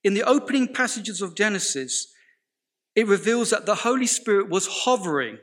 In 0.04 0.14
the 0.14 0.22
opening 0.22 0.72
passages 0.72 1.20
of 1.20 1.34
Genesis, 1.34 2.12
it 2.94 3.06
reveals 3.06 3.50
that 3.50 3.66
the 3.66 3.76
Holy 3.76 4.06
Spirit 4.06 4.48
was 4.48 4.68
hovering 4.84 5.38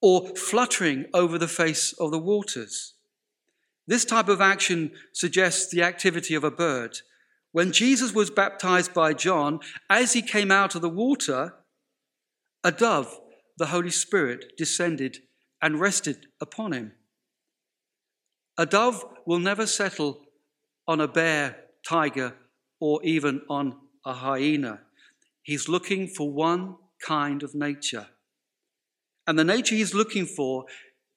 or 0.00 0.28
fluttering 0.34 1.06
over 1.12 1.36
the 1.36 1.48
face 1.48 1.92
of 1.94 2.10
the 2.10 2.18
waters. 2.18 2.94
This 3.86 4.04
type 4.04 4.28
of 4.28 4.40
action 4.40 4.92
suggests 5.12 5.70
the 5.70 5.82
activity 5.82 6.34
of 6.34 6.44
a 6.44 6.50
bird. 6.50 6.98
When 7.52 7.72
Jesus 7.72 8.14
was 8.14 8.30
baptized 8.30 8.94
by 8.94 9.12
John, 9.12 9.60
as 9.88 10.12
he 10.12 10.22
came 10.22 10.50
out 10.50 10.74
of 10.74 10.82
the 10.82 10.88
water, 10.88 11.54
a 12.64 12.72
dove, 12.72 13.18
the 13.56 13.66
Holy 13.66 13.90
Spirit, 13.90 14.52
descended 14.56 15.18
and 15.62 15.80
rested 15.80 16.26
upon 16.40 16.72
him. 16.72 16.92
A 18.56 18.66
dove 18.66 19.04
will 19.26 19.38
never 19.38 19.66
settle 19.66 20.20
on 20.86 21.00
a 21.00 21.08
bear, 21.08 21.56
tiger, 21.86 22.34
or 22.80 23.00
even 23.04 23.42
on 23.48 23.76
a 24.04 24.14
hyena. 24.14 24.80
He's 25.42 25.68
looking 25.68 26.08
for 26.08 26.30
one 26.30 26.76
kind 27.06 27.42
of 27.42 27.54
nature. 27.54 28.08
And 29.26 29.38
the 29.38 29.44
nature 29.44 29.74
he's 29.74 29.94
looking 29.94 30.26
for 30.26 30.64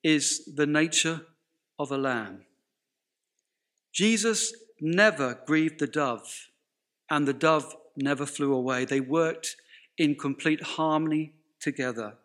is 0.04 0.54
the 0.56 0.66
nature 0.66 1.22
of 1.80 1.92
a 1.92 1.98
lamb. 1.98 2.46
Jesus 3.94 4.54
never 4.80 5.40
grieved 5.46 5.80
the 5.80 5.88
dove, 5.88 6.50
and 7.10 7.28
the 7.28 7.34
dove 7.34 7.76
never 7.96 8.26
flew 8.26 8.54
away. 8.54 8.86
They 8.86 9.00
worked 9.00 9.56
in 9.98 10.16
complete 10.16 10.62
harmony 10.64 11.34
together. 11.60 12.16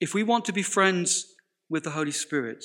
If 0.00 0.14
we 0.14 0.22
want 0.22 0.44
to 0.46 0.52
be 0.52 0.62
friends 0.62 1.34
with 1.68 1.84
the 1.84 1.90
Holy 1.90 2.12
Spirit 2.12 2.64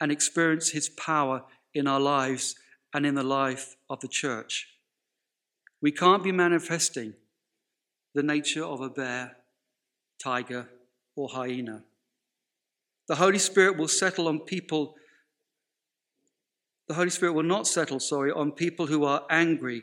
and 0.00 0.10
experience 0.10 0.70
His 0.70 0.88
power 0.88 1.44
in 1.72 1.86
our 1.86 2.00
lives 2.00 2.56
and 2.92 3.06
in 3.06 3.14
the 3.14 3.22
life 3.22 3.76
of 3.88 4.00
the 4.00 4.08
church, 4.08 4.66
we 5.80 5.92
can't 5.92 6.24
be 6.24 6.32
manifesting 6.32 7.14
the 8.14 8.22
nature 8.22 8.64
of 8.64 8.80
a 8.80 8.88
bear, 8.88 9.36
tiger, 10.22 10.68
or 11.14 11.28
hyena. 11.28 11.84
The 13.08 13.16
Holy 13.16 13.38
Spirit 13.38 13.76
will 13.76 13.88
settle 13.88 14.26
on 14.26 14.40
people. 14.40 14.94
The 16.88 16.94
Holy 16.94 17.10
Spirit 17.10 17.34
will 17.34 17.42
not 17.42 17.66
settle, 17.66 18.00
sorry, 18.00 18.32
on 18.32 18.52
people 18.52 18.86
who 18.86 19.04
are 19.04 19.24
angry, 19.30 19.82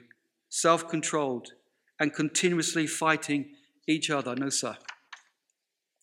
self 0.54 0.88
controlled, 0.88 1.54
and 2.00 2.14
continuously 2.14 2.86
fighting 2.86 3.56
each 3.88 4.12
other. 4.12 4.36
No, 4.36 4.50
sir. 4.50 4.78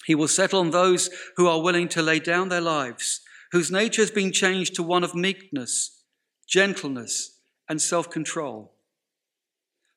He 0.06 0.16
will 0.16 0.26
settle 0.26 0.58
on 0.58 0.70
those 0.70 1.08
who 1.36 1.46
are 1.46 1.62
willing 1.62 1.88
to 1.90 2.02
lay 2.02 2.18
down 2.18 2.48
their 2.48 2.60
lives, 2.60 3.20
whose 3.52 3.70
nature 3.70 4.02
has 4.02 4.10
been 4.10 4.32
changed 4.32 4.74
to 4.74 4.82
one 4.82 5.04
of 5.04 5.14
meekness, 5.14 6.02
gentleness, 6.48 7.38
and 7.68 7.80
self 7.80 8.10
control. 8.10 8.72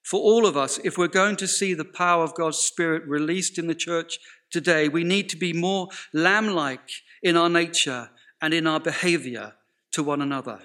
For 0.04 0.20
all 0.20 0.46
of 0.46 0.56
us, 0.56 0.80
if 0.84 1.00
we're 1.00 1.08
going 1.08 1.38
to 1.38 1.48
see 1.48 1.74
the 1.74 1.84
power 1.84 2.24
of 2.24 2.36
God's 2.36 2.60
Spirit 2.60 3.08
released 3.08 3.58
in 3.58 3.66
the 3.66 3.74
church 3.74 4.20
today, 4.52 4.88
we 4.88 5.04
need 5.04 5.30
to 5.30 5.38
be 5.38 5.52
more 5.52 5.88
lamb 6.14 6.50
like 6.50 6.92
in 7.24 7.38
our 7.38 7.50
nature 7.50 8.12
and 8.40 8.54
in 8.54 8.68
our 8.68 8.80
behavior 8.80 9.54
to 9.94 10.04
one 10.04 10.22
another. 10.22 10.60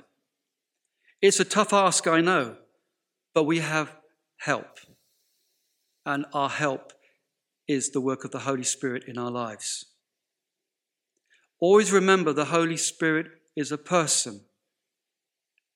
It's 1.22 1.40
a 1.40 1.44
tough 1.44 1.72
ask, 1.72 2.06
I 2.06 2.20
know, 2.20 2.56
but 3.38 3.44
we 3.44 3.60
have 3.60 3.94
help 4.38 4.80
and 6.04 6.26
our 6.34 6.48
help 6.48 6.92
is 7.68 7.90
the 7.90 8.00
work 8.00 8.24
of 8.24 8.32
the 8.32 8.40
Holy 8.40 8.64
Spirit 8.64 9.04
in 9.06 9.16
our 9.16 9.30
lives. 9.30 9.84
Always 11.60 11.92
remember 11.92 12.32
the 12.32 12.46
Holy 12.46 12.76
Spirit 12.76 13.28
is 13.54 13.70
a 13.70 13.78
person 13.78 14.40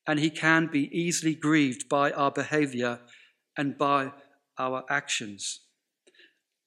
and 0.05 0.19
he 0.19 0.29
can 0.29 0.67
be 0.67 0.89
easily 0.91 1.35
grieved 1.35 1.87
by 1.87 2.11
our 2.11 2.31
behavior 2.31 2.99
and 3.57 3.77
by 3.77 4.11
our 4.57 4.83
actions. 4.89 5.61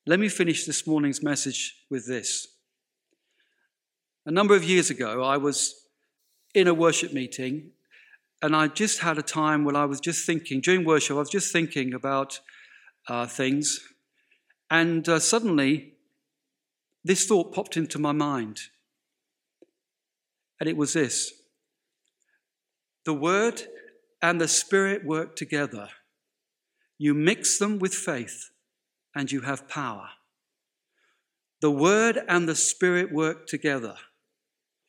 Let 0.07 0.19
me 0.19 0.31
finish 0.31 0.65
this 0.65 0.87
morning's 0.87 1.23
message 1.23 1.75
with 1.91 2.07
this. 2.07 2.49
A 4.25 4.31
number 4.31 4.57
of 4.57 4.65
years 4.65 4.89
ago, 4.89 5.23
I 5.23 5.37
was 5.37 5.75
in 6.55 6.67
a 6.67 6.73
worship 6.73 7.13
meeting 7.13 7.73
and 8.43 8.55
I 8.55 8.69
just 8.69 9.01
had 9.01 9.19
a 9.19 9.23
time 9.23 9.65
when 9.65 9.77
I 9.77 9.87
was 9.87 10.01
just 10.01 10.27
thinking, 10.27 10.61
during 10.61 10.85
worship, 10.85 11.17
I 11.17 11.21
was 11.21 11.31
just 11.31 11.53
thinking 11.53 11.95
about 11.95 12.41
uh, 13.09 13.27
things. 13.27 13.81
And 14.71 15.09
uh, 15.09 15.19
suddenly, 15.19 15.95
this 17.05 17.27
thought 17.27 17.55
popped 17.55 17.77
into 17.77 17.99
my 17.99 18.13
mind. 18.13 18.61
And 20.61 20.69
it 20.69 20.77
was 20.77 20.93
this 20.93 21.33
the 23.05 23.15
Word 23.15 23.63
and 24.21 24.41
the 24.41 24.49
Spirit 24.49 25.05
work 25.05 25.37
together. 25.37 25.89
You 26.99 27.15
mix 27.15 27.59
them 27.59 27.79
with 27.79 27.95
faith, 27.95 28.51
and 29.15 29.31
you 29.31 29.43
have 29.43 29.69
power. 29.69 30.09
The 31.61 31.71
Word 31.71 32.19
and 32.29 32.49
the 32.49 32.55
Spirit 32.55 33.13
work 33.13 33.47
together. 33.47 33.95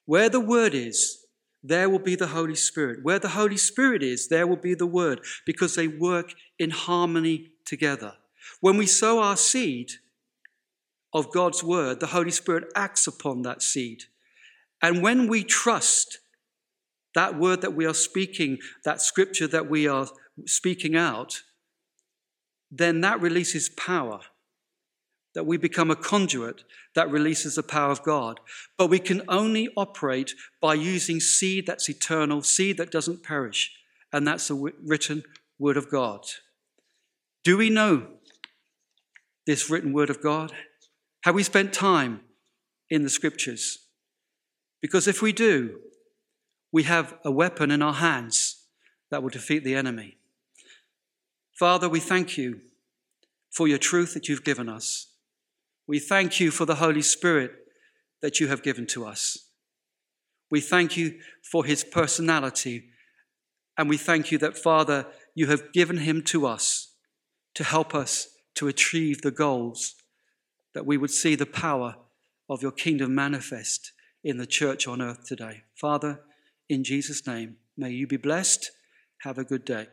Where 0.05 0.29
the 0.29 0.39
Word 0.39 0.73
is, 0.73 1.26
there 1.67 1.89
will 1.89 1.99
be 1.99 2.15
the 2.15 2.27
Holy 2.27 2.55
Spirit. 2.55 2.99
Where 3.03 3.19
the 3.19 3.29
Holy 3.29 3.57
Spirit 3.57 4.03
is, 4.03 4.27
there 4.27 4.47
will 4.47 4.57
be 4.57 4.73
the 4.73 4.85
Word, 4.85 5.21
because 5.45 5.75
they 5.75 5.87
work 5.87 6.33
in 6.57 6.69
harmony 6.69 7.51
together. 7.65 8.13
When 8.61 8.77
we 8.77 8.85
sow 8.85 9.19
our 9.19 9.37
seed 9.37 9.91
of 11.13 11.31
God's 11.31 11.63
Word, 11.63 11.99
the 11.99 12.07
Holy 12.07 12.31
Spirit 12.31 12.65
acts 12.75 13.07
upon 13.07 13.41
that 13.43 13.61
seed. 13.61 14.03
And 14.81 15.01
when 15.01 15.27
we 15.27 15.43
trust 15.43 16.19
that 17.15 17.39
word 17.39 17.61
that 17.61 17.73
we 17.73 17.85
are 17.85 17.95
speaking, 17.95 18.59
that 18.83 19.01
scripture 19.01 19.47
that 19.47 19.69
we 19.69 19.87
are 19.87 20.07
speaking 20.45 20.95
out, 20.95 21.41
then 22.69 23.01
that 23.01 23.19
releases 23.19 23.69
power. 23.69 24.19
That 25.37 25.45
we 25.45 25.57
become 25.57 25.91
a 25.91 25.95
conduit 25.95 26.63
that 26.95 27.11
releases 27.11 27.53
the 27.53 27.61
power 27.61 27.91
of 27.91 28.01
God. 28.01 28.39
But 28.75 28.89
we 28.89 28.97
can 28.97 29.21
only 29.27 29.69
operate 29.77 30.33
by 30.59 30.73
using 30.73 31.19
seed 31.19 31.67
that's 31.67 31.87
eternal, 31.87 32.41
seed 32.41 32.77
that 32.77 32.89
doesn't 32.89 33.21
perish, 33.21 33.71
and 34.11 34.27
that's 34.27 34.47
the 34.47 34.73
written 34.83 35.21
word 35.59 35.77
of 35.77 35.91
God. 35.91 36.21
Do 37.43 37.55
we 37.55 37.69
know 37.69 38.07
this 39.45 39.69
written 39.69 39.93
word 39.93 40.09
of 40.09 40.23
God? 40.23 40.53
Have 41.21 41.35
we 41.35 41.43
spent 41.43 41.71
time 41.71 42.21
in 42.89 43.03
the 43.03 43.09
scriptures? 43.09 43.77
Because 44.81 45.07
if 45.07 45.21
we 45.21 45.33
do, 45.33 45.81
we 46.71 46.81
have 46.81 47.13
a 47.23 47.29
weapon 47.29 47.69
in 47.69 47.83
our 47.83 47.93
hands 47.93 48.65
that 49.11 49.21
will 49.21 49.29
defeat 49.29 49.63
the 49.63 49.75
enemy. 49.75 50.17
Father, 51.53 51.87
we 51.87 51.99
thank 51.99 52.39
you 52.39 52.61
for 53.51 53.67
your 53.67 53.77
truth 53.77 54.15
that 54.15 54.27
you've 54.27 54.43
given 54.43 54.67
us. 54.67 55.06
We 55.87 55.99
thank 55.99 56.39
you 56.39 56.51
for 56.51 56.65
the 56.65 56.75
Holy 56.75 57.01
Spirit 57.01 57.51
that 58.21 58.39
you 58.39 58.47
have 58.47 58.61
given 58.61 58.85
to 58.87 59.05
us. 59.05 59.49
We 60.51 60.61
thank 60.61 60.97
you 60.97 61.19
for 61.49 61.65
his 61.65 61.83
personality. 61.83 62.89
And 63.77 63.89
we 63.89 63.97
thank 63.97 64.31
you 64.31 64.37
that, 64.39 64.57
Father, 64.57 65.07
you 65.35 65.47
have 65.47 65.71
given 65.71 65.97
him 65.97 66.21
to 66.23 66.45
us 66.45 66.93
to 67.55 67.63
help 67.63 67.95
us 67.95 68.29
to 68.55 68.67
achieve 68.67 69.21
the 69.21 69.31
goals, 69.31 69.95
that 70.73 70.85
we 70.85 70.97
would 70.97 71.11
see 71.11 71.35
the 71.35 71.45
power 71.45 71.95
of 72.49 72.61
your 72.61 72.71
kingdom 72.71 73.13
manifest 73.13 73.91
in 74.23 74.37
the 74.37 74.45
church 74.45 74.87
on 74.87 75.01
earth 75.01 75.25
today. 75.25 75.63
Father, 75.79 76.21
in 76.67 76.83
Jesus' 76.83 77.25
name, 77.27 77.57
may 77.77 77.91
you 77.91 78.07
be 78.07 78.17
blessed. 78.17 78.71
Have 79.21 79.37
a 79.37 79.43
good 79.43 79.63
day. 79.63 79.87